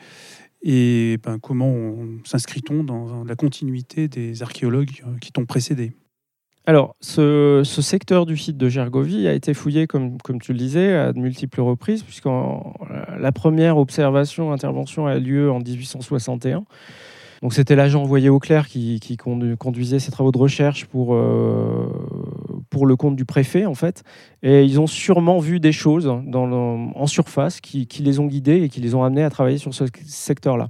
Et 0.62 1.18
ben, 1.22 1.38
comment 1.38 1.96
s'inscrit-on 2.24 2.84
dans 2.84 3.24
la 3.24 3.34
continuité 3.34 4.08
des 4.08 4.42
archéologues 4.42 5.02
qui 5.20 5.32
t'ont 5.32 5.46
précédé? 5.46 5.92
Alors, 6.66 6.94
ce, 7.00 7.62
secteur 7.64 8.26
du 8.26 8.36
site 8.36 8.56
de 8.56 8.68
Gergovie 8.68 9.26
a 9.26 9.32
été 9.32 9.54
fouillé, 9.54 9.86
comme, 9.86 10.18
tu 10.40 10.52
le 10.52 10.58
disais, 10.58 10.94
à 10.94 11.12
de 11.12 11.18
multiples 11.18 11.62
reprises, 11.62 12.02
puisque 12.02 12.28
la 13.18 13.32
première 13.32 13.78
observation, 13.78 14.52
intervention 14.52 15.06
a 15.06 15.16
lieu 15.16 15.50
en 15.50 15.58
1861. 15.58 16.64
Donc, 17.42 17.54
c'était 17.54 17.74
l'agent 17.74 18.02
envoyé 18.02 18.28
au 18.28 18.38
clair 18.38 18.68
qui, 18.68 19.00
conduisait 19.58 19.98
ces 19.98 20.12
travaux 20.12 20.30
de 20.30 20.38
recherche 20.38 20.84
pour, 20.84 21.14
euh, 21.14 21.88
pour 22.68 22.86
le 22.86 22.94
compte 22.94 23.16
du 23.16 23.24
préfet, 23.24 23.64
en 23.64 23.74
fait. 23.74 24.04
Et 24.42 24.62
ils 24.62 24.78
ont 24.78 24.86
sûrement 24.86 25.38
vu 25.38 25.58
des 25.58 25.72
choses 25.72 26.06
en 26.06 27.06
surface 27.06 27.62
qui, 27.62 27.86
qui 27.86 28.02
les 28.02 28.20
ont 28.20 28.26
guidés 28.26 28.62
et 28.62 28.68
qui 28.68 28.80
les 28.82 28.94
ont 28.94 29.02
amenés 29.02 29.24
à 29.24 29.30
travailler 29.30 29.58
sur 29.58 29.72
ce 29.72 29.84
secteur-là. 30.04 30.68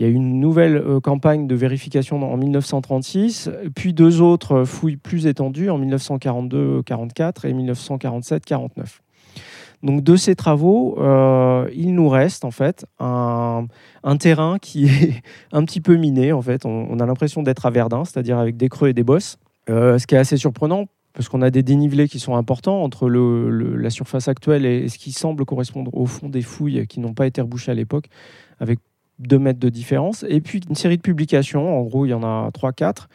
Il 0.00 0.04
y 0.04 0.06
a 0.06 0.08
eu 0.08 0.14
une 0.14 0.40
nouvelle 0.40 0.78
euh, 0.78 0.98
campagne 0.98 1.46
de 1.46 1.54
vérification 1.54 2.22
en 2.22 2.36
1936, 2.38 3.50
puis 3.74 3.92
deux 3.92 4.22
autres 4.22 4.64
fouilles 4.64 4.96
plus 4.96 5.26
étendues 5.26 5.68
en 5.68 5.78
1942-44 5.78 7.46
et 7.46 7.52
1947-49. 7.52 8.70
Donc 9.82 10.02
de 10.02 10.16
ces 10.16 10.34
travaux, 10.36 10.98
euh, 10.98 11.68
il 11.74 11.94
nous 11.94 12.08
reste 12.08 12.46
en 12.46 12.50
fait 12.50 12.86
un, 12.98 13.66
terrain 14.18 14.56
qui 14.58 14.86
est 14.88 15.22
un 15.52 15.66
petit 15.66 15.82
peu 15.82 15.96
miné. 15.96 16.32
En 16.32 16.40
fait, 16.40 16.64
on, 16.64 16.98
a 16.98 17.04
l'impression 17.04 17.42
d'être 17.42 17.66
à 17.66 17.70
Verdun, 17.70 18.06
c'est-à-dire 18.06 18.38
avec 18.38 18.56
des 18.56 18.70
creux 18.70 18.88
et 18.88 18.94
des 18.94 19.04
bosses. 19.04 19.36
Euh, 19.68 19.98
ce 19.98 20.06
qui 20.06 20.14
est 20.14 20.18
assez 20.18 20.38
surprenant 20.38 20.86
parce 21.12 21.28
qu'on 21.28 21.42
a 21.42 21.50
des 21.50 21.62
dénivelés 21.62 22.08
qui 22.08 22.20
sont 22.20 22.36
importants 22.36 22.82
entre 22.82 23.10
la 23.10 23.90
surface 23.90 24.28
actuelle 24.28 24.64
et 24.64 24.88
ce 24.88 24.96
qui 24.96 25.12
semble 25.12 25.44
correspondre 25.44 25.94
au 25.94 26.06
fond 26.06 26.30
des 26.30 26.40
fouilles 26.40 26.86
qui 26.86 27.00
n'ont 27.00 27.12
pas 27.12 27.26
été 27.26 27.42
rebouchées 27.42 27.72
à 27.72 27.74
l'époque, 27.74 28.06
avec 28.60 28.78
2 29.20 29.38
mètres 29.38 29.60
de 29.60 29.68
différence. 29.68 30.24
Et 30.28 30.40
puis 30.40 30.60
une 30.68 30.74
série 30.74 30.96
de 30.96 31.02
publications, 31.02 31.78
en 31.78 31.82
gros 31.82 32.06
il 32.06 32.10
y 32.10 32.14
en 32.14 32.22
a 32.22 32.50
3-4, 32.50 33.06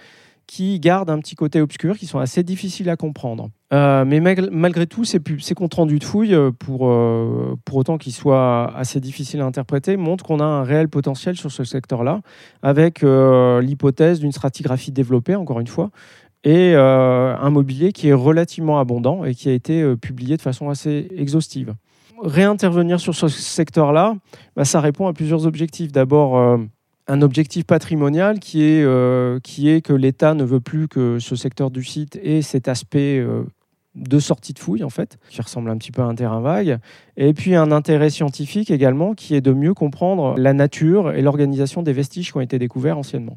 qui 0.48 0.80
gardent 0.80 1.10
un 1.10 1.20
petit 1.20 1.36
côté 1.36 1.60
obscur, 1.62 1.98
qui 1.98 2.06
sont 2.06 2.20
assez 2.20 2.44
difficiles 2.44 2.90
à 2.90 2.96
comprendre. 2.96 3.50
Euh, 3.74 4.06
mais 4.06 4.20
malgré 4.20 4.86
tout, 4.86 5.04
ces, 5.04 5.20
ces 5.40 5.56
comptes 5.56 5.74
rendus 5.74 6.00
de 6.00 6.04
fouilles, 6.04 6.36
euh, 6.36 6.52
pour, 6.52 6.88
euh, 6.88 7.56
pour 7.66 7.78
autant 7.78 7.98
qu'ils 7.98 8.14
soient 8.14 8.72
assez 8.76 9.00
difficiles 9.00 9.42
à 9.42 9.46
interpréter, 9.46 9.98
montrent 9.98 10.24
qu'on 10.24 10.40
a 10.40 10.46
un 10.46 10.64
réel 10.64 10.88
potentiel 10.88 11.36
sur 11.36 11.52
ce 11.52 11.64
secteur-là, 11.64 12.22
avec 12.62 13.02
l'hypothèse 13.02 14.20
d'une 14.20 14.32
stratigraphie 14.32 14.92
développée, 14.92 15.36
encore 15.36 15.60
une 15.60 15.68
fois, 15.68 15.90
et 16.44 16.76
un 16.76 17.50
mobilier 17.50 17.92
qui 17.92 18.10
est 18.10 18.14
relativement 18.14 18.80
abondant 18.80 19.26
et 19.26 19.34
qui 19.34 19.50
a 19.50 19.54
été 19.54 19.96
publié 19.96 20.38
de 20.38 20.42
façon 20.44 20.70
assez 20.70 21.08
exhaustive 21.16 21.74
réintervenir 22.22 23.00
sur 23.00 23.16
ce 23.16 23.28
secteur-là, 23.28 24.16
bah, 24.56 24.66
ça 24.66 24.80
répond 24.80 25.08
à 25.08 25.14
plusieurs 25.14 25.46
objectifs. 25.46 25.92
D'abord, 25.92 26.38
euh, 26.38 26.58
un 27.08 27.22
objectif 27.22 27.66
patrimonial 27.66 28.40
qui 28.40 28.64
est, 28.64 28.84
euh, 28.84 29.40
qui 29.40 29.70
est 29.70 29.82
que 29.82 29.94
l'État 29.94 30.34
ne 30.34 30.44
veut 30.44 30.60
plus 30.60 30.88
que 30.88 31.20
ce 31.20 31.36
secteur 31.36 31.72
du 31.72 31.84
site 31.84 32.20
ait 32.22 32.42
cet 32.42 32.68
aspect 32.68 33.20
euh, 33.20 33.44
de 33.96 34.20
sortie 34.20 34.54
de 34.54 34.60
fouille, 34.60 34.84
en 34.84 34.90
fait, 34.90 35.18
qui 35.30 35.42
ressemble 35.42 35.70
un 35.70 35.78
petit 35.78 35.92
peu 35.92 36.02
à 36.02 36.06
un 36.06 36.16
terrain 36.16 36.42
vague. 36.42 36.80
Et 37.16 37.34
puis 37.34 37.56
un 37.56 37.72
intérêt 37.72 38.10
scientifique 38.10 38.72
également, 38.72 39.14
qui 39.14 39.36
est 39.36 39.42
de 39.42 39.54
mieux 39.54 39.74
comprendre 39.74 40.36
la 40.38 40.54
nature 40.54 41.12
et 41.12 41.22
l'organisation 41.22 41.82
des 41.82 41.94
vestiges 41.94 42.32
qui 42.32 42.38
ont 42.38 42.42
été 42.42 42.60
découverts 42.60 42.98
anciennement. 42.98 43.36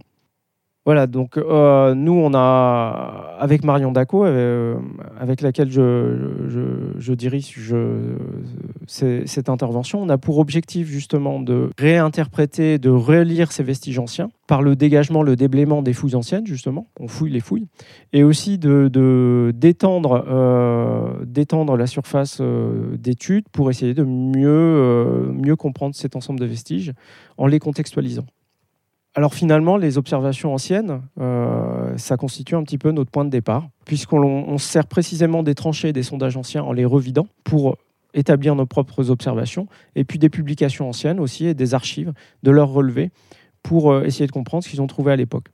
Voilà, 0.89 1.07
donc 1.07 1.37
euh, 1.37 1.95
nous, 1.95 2.15
on 2.15 2.33
a, 2.33 3.37
avec 3.39 3.63
Marion 3.63 3.93
Daco, 3.93 4.25
euh, 4.25 4.77
avec 5.21 5.43
laquelle 5.43 5.71
je, 5.71 7.13
dirige 7.13 7.55
cette 8.87 9.51
intervention, 9.51 10.01
on 10.01 10.09
a 10.09 10.17
pour 10.17 10.39
objectif 10.39 10.89
justement 10.89 11.41
de 11.41 11.69
réinterpréter, 11.77 12.79
de 12.79 12.89
relire 12.89 13.53
ces 13.53 13.63
vestiges 13.65 13.99
anciens 13.99 14.31
par 14.47 14.63
le 14.63 14.77
dégagement, 14.77 15.23
le 15.23 15.37
déblaiement 15.37 15.83
des 15.83 15.93
fouilles 15.93 16.15
anciennes, 16.15 16.47
justement, 16.47 16.87
on 16.99 17.07
fouille 17.07 17.33
les 17.33 17.41
fouilles, 17.41 17.67
et 18.15 18.25
aussi 18.25 18.57
de, 18.57 19.53
d'étendre, 19.55 20.25
euh, 20.27 21.23
d'étendre 21.27 21.77
la 21.77 21.87
surface 21.87 22.41
d'étude 22.95 23.45
pour 23.53 23.69
essayer 23.69 23.93
de 23.93 24.05
mieux 24.05 25.57
comprendre 25.57 25.95
cet 25.95 26.17
ensemble 26.17 26.41
de 26.41 26.47
vestiges 26.47 26.95
en 27.37 27.47
les 27.47 27.59
contextualisant. 27.59 28.25
Alors 29.15 29.35
finalement, 29.35 29.77
les 29.77 29.99
observations 29.99 30.55
anciennes, 30.55 31.03
euh, 31.21 31.97
ça 31.97 32.17
constitue 32.17 32.55
un 32.55 32.63
petit 32.63 32.79
peu 32.79 32.93
notre 32.93 33.11
point 33.11 33.25
de 33.25 33.31
départ, 33.31 33.69
puisqu'on 33.85 34.59
sert 34.59 34.87
précisément 34.87 35.43
des 35.43 35.55
tranchées 35.55 35.93
des 35.93 36.03
sondages 36.03 36.37
anciens 36.37 36.63
en 36.63 36.73
les 36.73 36.85
revidant 36.85 37.27
pour 37.43 37.77
établir 38.15 38.55
nos 38.55 38.67
propres 38.67 39.11
observations, 39.11 39.67
et 39.95 40.05
puis 40.05 40.19
des 40.19 40.29
publications 40.29 40.89
anciennes 40.89 41.21
aussi 41.21 41.47
et 41.47 41.55
des 41.55 41.75
archives, 41.75 42.13
de 42.43 42.51
leurs 42.51 42.71
relevés, 42.71 43.11
pour 43.63 43.93
euh, 43.93 44.05
essayer 44.05 44.27
de 44.27 44.33
comprendre 44.33 44.65
ce 44.65 44.69
qu'ils 44.69 44.83
ont 44.83 44.87
trouvé 44.87 45.13
à 45.13 45.17
l'époque. 45.17 45.49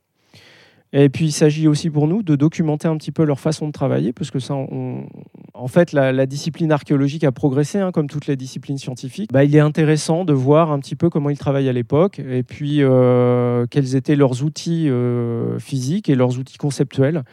Et 0.97 1.09
puis 1.09 1.27
il 1.27 1.33
s'agit 1.33 1.67
aussi 1.67 1.91
pour 1.91 2.07
nous 2.07 2.23
de 2.23 2.37
documenter 2.37 2.87
un 2.87 2.97
petit 2.97 3.11
peu 3.11 3.25
leur 3.25 3.41
façon 3.41 3.67
de 3.67 3.73
travailler, 3.73 4.13
parce 4.13 4.31
que 4.31 4.39
ça, 4.39 4.55
en 4.55 5.69
fait, 5.69 5.93
la, 5.93 6.27
discipline 6.27 6.71
archéologique 6.71 7.25
a 7.25 7.33
progressé, 7.33 7.81
hein, 7.81 7.91
comme 7.91 8.07
toutes 8.09 8.29
les 8.29 8.37
disciplines 8.37 8.79
scientifiques. 8.79 9.33
Bah, 9.33 9.43
il 9.43 9.55
est 9.57 9.61
intéressant 9.61 10.25
de 10.25 10.33
voir 10.33 10.71
un 10.71 10.79
petit 10.79 10.95
peu 10.95 11.11
comment 11.11 11.31
ils 11.31 11.39
travaillent 11.39 11.69
à 11.69 11.73
l'époque, 11.73 12.21
et 12.21 12.45
puis 12.45 12.79
euh, 12.81 13.67
quels 13.69 13.97
étaient 13.97 14.15
leurs 14.15 14.45
outils 14.45 14.89
euh, 14.89 15.59
physiques 15.59 16.09
et 16.09 16.15
leurs 16.15 16.39
outils 16.39 16.59
conceptuels. 16.59 17.25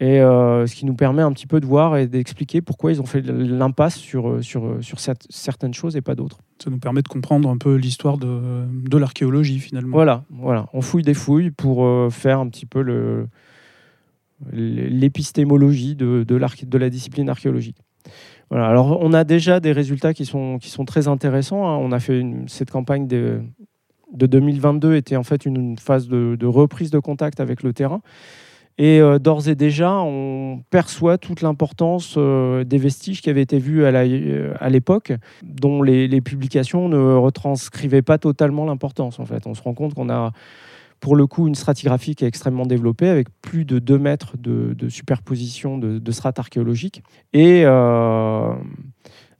Et 0.00 0.20
euh, 0.20 0.66
ce 0.66 0.76
qui 0.76 0.86
nous 0.86 0.94
permet 0.94 1.22
un 1.22 1.32
petit 1.32 1.48
peu 1.48 1.60
de 1.60 1.66
voir 1.66 1.96
et 1.96 2.06
d'expliquer 2.06 2.60
pourquoi 2.60 2.92
ils 2.92 3.00
ont 3.00 3.06
fait 3.06 3.20
l'impasse 3.20 3.96
sur, 3.96 4.42
sur, 4.44 4.76
sur 4.80 4.98
certaines 5.00 5.74
choses 5.74 5.96
et 5.96 6.00
pas 6.00 6.14
d'autres. 6.14 6.38
Ça 6.62 6.70
nous 6.70 6.78
permet 6.78 7.02
de 7.02 7.08
comprendre 7.08 7.48
un 7.48 7.58
peu 7.58 7.74
l'histoire 7.74 8.16
de, 8.16 8.64
de 8.68 8.96
l'archéologie 8.96 9.58
finalement. 9.58 9.96
Voilà, 9.96 10.24
voilà, 10.30 10.66
on 10.72 10.82
fouille 10.82 11.02
des 11.02 11.14
fouilles 11.14 11.50
pour 11.50 11.84
euh, 11.84 12.10
faire 12.10 12.38
un 12.38 12.48
petit 12.48 12.64
peu 12.64 12.80
le, 12.80 13.26
l'épistémologie 14.52 15.96
de, 15.96 16.24
de, 16.26 16.38
de 16.38 16.78
la 16.78 16.90
discipline 16.90 17.28
archéologique. 17.28 17.78
Voilà. 18.50 18.68
Alors, 18.68 18.98
on 19.00 19.12
a 19.12 19.24
déjà 19.24 19.60
des 19.60 19.72
résultats 19.72 20.14
qui 20.14 20.24
sont, 20.24 20.58
qui 20.58 20.70
sont 20.70 20.84
très 20.84 21.08
intéressants. 21.08 21.68
Hein. 21.68 21.76
On 21.76 21.92
a 21.92 22.00
fait 22.00 22.24
cette 22.46 22.70
campagne 22.70 23.06
de, 23.06 23.40
de 24.12 24.26
2022 24.26 24.94
était 24.94 25.16
en 25.16 25.22
fait 25.22 25.44
une 25.44 25.76
phase 25.76 26.08
de, 26.08 26.36
de 26.38 26.46
reprise 26.46 26.90
de 26.90 26.98
contact 26.98 27.40
avec 27.40 27.62
le 27.62 27.72
terrain. 27.72 28.00
Et 28.78 29.00
euh, 29.00 29.18
d'ores 29.18 29.48
et 29.48 29.56
déjà, 29.56 29.92
on 29.94 30.62
perçoit 30.70 31.18
toute 31.18 31.42
l'importance 31.42 32.14
euh, 32.16 32.62
des 32.62 32.78
vestiges 32.78 33.20
qui 33.20 33.28
avaient 33.28 33.42
été 33.42 33.58
vus 33.58 33.84
à 33.84 33.88
euh, 33.88 34.54
l'époque, 34.68 35.12
dont 35.42 35.82
les, 35.82 36.20
publications 36.20 36.88
ne 36.88 37.14
retranscrivaient 37.14 38.02
pas 38.02 38.18
totalement 38.18 38.64
l'importance. 38.64 39.18
En 39.18 39.26
fait, 39.26 39.46
on 39.46 39.54
se 39.54 39.62
rend 39.62 39.74
compte 39.74 39.94
qu'on 39.94 40.08
a 40.10 40.32
pour 41.00 41.16
le 41.16 41.26
coup 41.26 41.48
une 41.48 41.54
stratigraphie 41.54 42.14
qui 42.14 42.24
est 42.24 42.28
extrêmement 42.28 42.66
développée, 42.66 43.08
avec 43.08 43.28
plus 43.42 43.64
de 43.64 43.78
2 43.78 43.98
mètres 43.98 44.36
de, 44.36 44.74
de 44.74 44.88
superposition 44.88 45.78
de, 45.78 45.98
de, 45.98 46.12
strates 46.12 46.38
archéologiques. 46.38 47.02
Et 47.32 47.64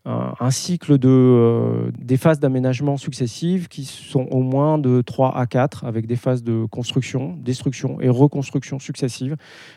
un 0.09 0.51
cycle 0.51 0.97
de, 0.97 1.09
euh, 1.09 1.91
des 1.99 2.17
phases 2.17 2.41
d'aménagement 2.41 2.97
successives 2.97 3.69
qui 3.69 3.85
sont 3.85 4.27
au 4.31 4.41
moins 4.41 4.79
de 4.79 5.03
3 5.03 5.37
à 5.37 5.47
4 5.47 5.85
avec 5.85 6.07
des 6.07 6.17
phases 6.17 6.43
de 6.43 6.65
construction, 6.65 7.37
destruction 7.39 8.01
et 8.01 8.09
reconstruction 8.09 8.79
successives. 8.79 9.37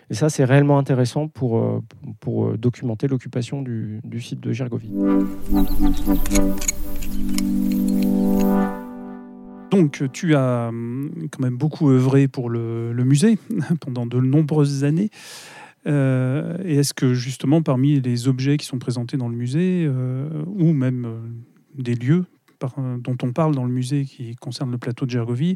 Et 0.10 0.14
ça, 0.14 0.30
c'est 0.30 0.46
réellement 0.46 0.78
intéressant 0.78 1.28
pour, 1.28 1.58
euh, 1.58 1.82
pour 2.22 2.46
euh, 2.46 2.58
documenter 2.58 3.08
l'occupation 3.08 3.62
du, 3.62 4.02
site 4.22 4.40
de 4.40 4.54
Gergovie. 4.54 4.92
Donc, 9.72 10.04
tu 10.14 10.36
as 10.36 10.68
hum, 10.70 11.12
quand 11.30 11.42
même 11.42 11.58
beaucoup 11.58 11.90
œuvré 11.90 12.30
pour 12.30 12.50
le 12.50 13.04
musée 13.04 13.38
pendant 13.82 14.06
de 14.06 14.20
nombreuses 14.20 14.86
années. 14.86 15.10
Euh, 15.88 16.58
et 16.64 16.78
est-ce 16.78 16.94
que 16.94 17.14
justement 17.14 17.62
parmi 17.62 18.00
les 18.00 18.28
objets 18.28 18.58
qui 18.58 18.66
sont 18.66 18.80
présentés 18.80 19.18
dans 19.18 19.30
le 19.30 19.36
musée, 19.36 19.86
euh, 19.88 20.30
ou 20.46 20.74
même 20.74 21.06
euh, 21.06 21.20
des 21.76 21.96
lieux 21.96 22.26
dont 22.78 23.18
on 23.24 23.32
parle 23.32 23.56
dans 23.56 23.64
le 23.64 23.72
musée 23.72 24.06
qui 24.06 24.36
concernent 24.36 24.70
le 24.70 24.78
plateau 24.78 25.08
de 25.08 25.10
Gergovie, 25.10 25.56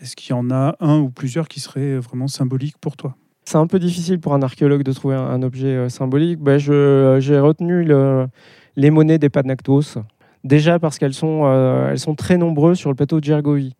est-ce 0.00 0.16
qu'il 0.16 0.30
y 0.30 0.32
en 0.32 0.50
a 0.50 0.76
un 0.80 0.98
ou 0.98 1.10
plusieurs 1.10 1.46
qui 1.46 1.60
seraient 1.60 1.98
vraiment 1.98 2.26
symboliques 2.26 2.78
pour 2.78 2.96
toi? 2.96 3.16
C'est 3.44 3.58
un 3.58 3.66
peu 3.66 3.78
difficile 3.78 4.18
pour 4.18 4.32
un 4.32 4.40
archéologue 4.40 4.82
de 4.82 4.92
trouver 4.92 5.16
un, 5.16 5.42
objet 5.42 5.90
symbolique. 5.90 6.38
Ben, 6.38 6.56
J'ai 6.56 7.38
retenu 7.38 7.84
le, 7.84 8.28
les 8.76 8.90
monnaies 8.90 9.18
des 9.18 9.28
Panactos, 9.28 9.98
déjà 10.42 10.78
parce 10.78 10.98
qu'elles 10.98 11.12
sont, 11.12 11.46
elles 11.90 11.98
sont 11.98 12.14
très 12.14 12.38
nombreuses 12.38 12.78
sur 12.78 12.88
le 12.88 12.96
plateau 12.96 13.20
de 13.20 13.24
Gergovie. 13.24 13.74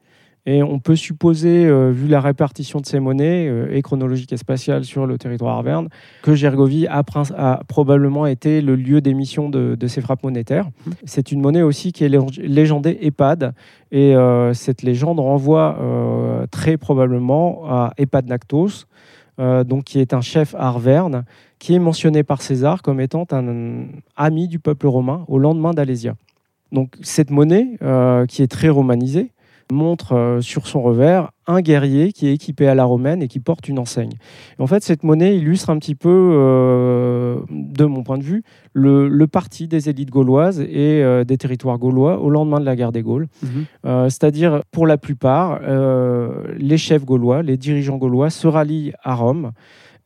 Et 0.47 0.63
on 0.63 0.79
peut 0.79 0.97
supposer, 0.97 1.67
euh, 1.67 1.91
vu 1.91 2.09
la 2.09 2.21
répartition 2.21 2.81
de 2.81 2.87
ces 2.87 3.01
monnaies, 3.01 3.49
euh, 3.49 3.69
et 3.71 3.83
chronologique 3.83 4.33
et 4.33 4.37
spatiale 4.37 4.85
sur 4.85 5.07
le 5.07 5.19
territoire 5.19 5.57
arverne, 5.57 5.89
que 6.23 6.35
Gergovie 6.35 6.87
a, 6.87 7.03
probablement 7.69 8.27
été 8.27 8.63
le 8.63 8.75
lieu 8.77 9.01
d'émission 9.01 9.51
de, 9.51 9.77
ces 9.87 10.01
frappes 10.01 10.23
monétaires. 10.23 10.67
Mmh. 10.67 10.91
C'est 11.05 11.33
une 11.33 11.41
monnaie 11.41 11.63
aussi 11.63 11.93
qui 11.93 12.05
est 12.05 12.11
légendée 12.39 12.99
EPAD, 13.03 13.53
et 13.91 14.17
euh, 14.17 14.55
cette 14.55 14.83
légende 14.83 15.21
renvoie 15.21 15.79
très 16.51 16.77
probablement 16.77 17.65
à 17.69 17.93
Epad 17.99 18.27
Nactos, 18.27 18.87
donc 19.39 19.85
qui 19.85 20.01
est 20.01 20.15
un 20.15 20.21
chef 20.21 20.55
arverne, 20.59 21.25
qui 21.59 21.75
est 21.75 21.79
mentionné 21.79 22.23
par 22.23 22.43
César 22.43 22.83
comme 22.83 23.01
étant 23.01 23.27
un 23.33 23.87
ami 24.17 24.49
du 24.49 24.59
peuple 24.59 24.87
romain 24.87 25.25
au 25.29 25.39
lendemain 25.39 25.73
d'Alésia. 25.73 26.15
Donc 26.73 26.97
cette 27.03 27.31
monnaie, 27.31 27.79
qui 28.29 28.43
est 28.43 28.51
très 28.51 28.69
romanisée, 28.69 29.31
montre 29.73 30.13
euh, 30.15 30.41
sur 30.41 30.67
son 30.67 30.83
revers 30.83 31.31
un 31.47 31.61
guerrier 31.61 32.13
qui 32.13 32.27
est 32.29 32.35
équipé 32.35 32.67
à 32.67 32.75
la 32.75 32.85
romaine 32.85 33.23
et 33.23 33.29
qui 33.29 33.41
porte 33.41 33.69
une 33.69 33.79
enseigne. 33.79 34.13
en 34.59 34.67
fait, 34.67 34.83
cette 34.83 35.03
monnaie 35.03 35.37
illustre 35.37 35.71
un 35.71 35.79
petit 35.79 35.95
peu, 35.95 36.09
euh, 36.11 37.39
de 37.51 37.85
mon 37.85 38.03
point 38.03 38.19
de 38.19 38.23
vue, 38.23 38.43
le, 38.75 39.27
parti 39.27 39.67
des 39.67 39.89
élites 39.89 40.11
gauloises 40.11 40.61
et 40.61 41.03
euh, 41.03 41.25
des 41.25 41.39
territoires 41.39 41.79
gaulois 41.79 42.21
au 42.21 42.29
lendemain 42.29 42.61
de 42.61 42.65
la 42.67 42.77
guerre 42.77 42.93
des 42.93 43.03
Gaules. 43.03 43.29
Mhm. 43.43 44.09
C'est-à-dire, 44.11 44.63
pour 44.71 44.87
la 44.87 44.99
plupart, 44.99 45.61
les 46.59 46.79
chefs 46.79 47.05
gaulois, 47.05 47.43
les 47.43 47.57
dirigeants 47.57 47.97
gaulois 47.97 48.31
se 48.31 48.47
rallient 48.47 48.93
à 49.03 49.15
Rome. 49.15 49.53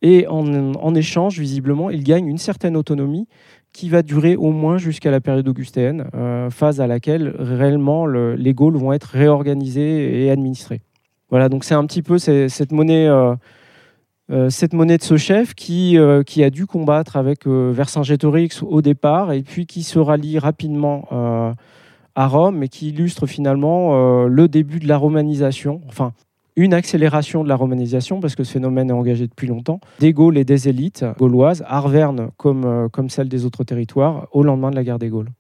Et 0.03 0.27
en, 0.27 0.75
en, 0.75 0.95
échange, 0.95 1.39
visiblement, 1.39 1.89
ils 1.89 2.03
gagnent 2.03 2.27
une 2.27 2.39
certaine 2.39 2.77
autonomie 2.77 3.29
qui 3.73 3.89
va 3.89 4.03
durer 4.03 4.37
au 4.37 4.51
moins 4.51 4.79
jusqu'à 4.79 5.11
la 5.11 5.21
période 5.21 5.49
augustéenne, 5.49 6.09
euh, 6.15 6.51
phase 6.51 6.81
à 6.81 6.87
laquelle 6.87 7.35
réellement 7.39 8.07
les 8.07 8.55
Gaules 8.55 8.77
vont 8.77 8.93
être 8.93 9.05
réorganisés 9.05 10.25
et 10.25 10.31
administrés. 10.31 10.83
Voilà, 11.31 11.49
donc 11.49 11.65
c'est 11.65 11.75
un 11.75 11.87
petit 11.87 12.03
peu 12.03 12.19
cette 12.19 12.73
monnaie, 12.73 13.07
euh, 13.09 13.35
euh, 14.31 14.51
cette 14.51 14.75
monnaie 14.75 14.99
de 14.99 15.03
ce 15.03 15.17
chef 15.17 15.55
qui, 15.55 15.97
qui 16.27 16.45
a 16.45 16.51
dû 16.51 16.67
combattre 16.67 17.17
avec 17.17 17.47
Vercingétorix 17.47 18.63
au 18.63 18.83
départ 18.83 19.33
et 19.33 19.43
puis 19.43 19.67
qui 19.67 19.83
se 19.83 19.99
rallie 19.99 20.39
rapidement 20.39 21.09
à 22.15 22.27
Rome 22.27 22.63
et 22.63 22.69
qui 22.69 22.91
illustre 22.91 23.27
finalement 23.27 24.27
le 24.27 24.49
début 24.49 24.81
de 24.81 24.89
la 24.89 24.99
romanisation. 24.99 25.81
Enfin, 25.89 26.13
une 26.57 26.75
accélération 26.75 27.43
de 27.43 27.49
la 27.49 27.57
romanisation, 27.57 28.21
parce 28.21 28.35
que 28.35 28.45
ce 28.45 28.53
phénomène 28.53 28.91
est 28.91 28.95
engagé 28.95 29.27
depuis 29.27 29.47
longtemps, 29.47 29.81
des 30.01 30.13
Gaules 30.13 30.39
et 30.39 30.45
des 30.45 30.69
élites 30.69 31.05
gauloises, 31.19 31.65
Arverne 31.67 32.31
comme, 32.37 32.65
euh, 32.65 32.89
comme 32.89 33.11
celle 33.11 33.29
des 33.29 33.45
autres 33.45 33.65
territoires, 33.65 34.29
au 34.33 34.43
lendemain 34.43 34.71
de 34.71 34.77
la 34.77 34.85
guerre 34.85 34.99
des 34.99 35.09
Gaules. 35.09 35.31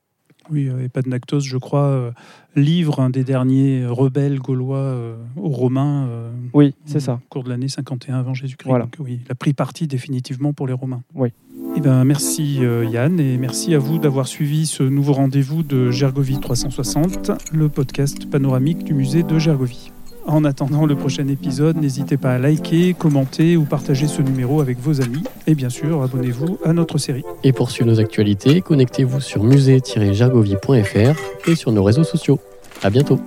Oui, 0.51 0.69
euh, 0.69 0.85
Epadnactos, 0.85 1.41
je 1.41 1.57
crois, 1.57 1.85
euh, 1.85 2.11
livre 2.57 3.01
un 3.01 3.11
des 3.11 3.25
derniers 3.25 3.87
rebelles 3.87 4.41
gaulois 4.41 4.97
aux 5.37 5.49
Romains. 5.49 6.09
oui, 6.53 6.75
c'est 6.85 7.01
ça. 7.01 7.15
Au 7.15 7.29
cours 7.29 7.45
de 7.45 7.51
l'année 7.51 7.69
51 7.69 8.19
avant 8.19 8.35
Jésus-Christ. 8.35 8.69
Voilà. 8.69 8.89
oui, 8.99 9.21
il 9.25 9.31
a 9.31 9.35
pris 9.35 9.53
parti 9.53 9.87
définitivement 9.87 10.53
pour 10.53 10.67
les 10.67 10.73
Romains. 10.73 11.03
Oui. 11.15 11.29
Eh 11.77 11.81
ben, 11.81 12.05
merci 12.05 12.61
Yann 12.91 13.19
et 13.19 13.39
merci 13.39 13.75
à 13.75 13.79
vous 13.79 13.99
d'avoir 13.99 14.27
suivi 14.27 14.67
ce 14.67 14.83
nouveau 14.83 15.15
rendez-vous 15.15 15.63
de 15.63 15.91
Gergovie 15.91 16.39
360, 16.39 17.31
le 17.53 17.69
podcast 17.69 18.29
panoramique 18.29 18.85
du 18.85 18.93
musée 18.93 19.23
de 19.23 19.39
Gergovie. 19.39 19.93
En 20.27 20.45
attendant 20.45 20.87
le 20.87 20.95
prochain 20.95 21.27
épisode, 21.29 21.77
n'hésitez 21.77 22.17
pas 22.17 22.35
à 22.35 22.39
liker, 22.39 22.95
commenter 22.95 23.57
ou 23.57 23.65
partager 23.65 24.07
ce 24.07 24.23
numéro 24.23 24.61
avec 24.61 24.79
vos 24.79 25.01
amis. 25.01 25.23
Et 25.47 25.55
bien 25.55 25.69
sûr, 25.69 26.03
abonnez-vous 26.03 26.59
à 26.65 26.73
notre 26.73 26.99
série. 26.99 27.25
Et 27.43 27.53
pour 27.53 27.71
suivre 27.71 27.91
nos 27.91 28.01
actualités, 28.01 28.61
connectez-vous 28.61 29.21
sur 29.21 29.43
musée-gergovie.fr 29.43 31.49
et 31.49 31.55
sur 31.55 31.73
nos 31.73 31.83
réseaux 31.83 32.05
sociaux. 32.05 32.39
À 32.83 32.91
bientôt 32.91 33.19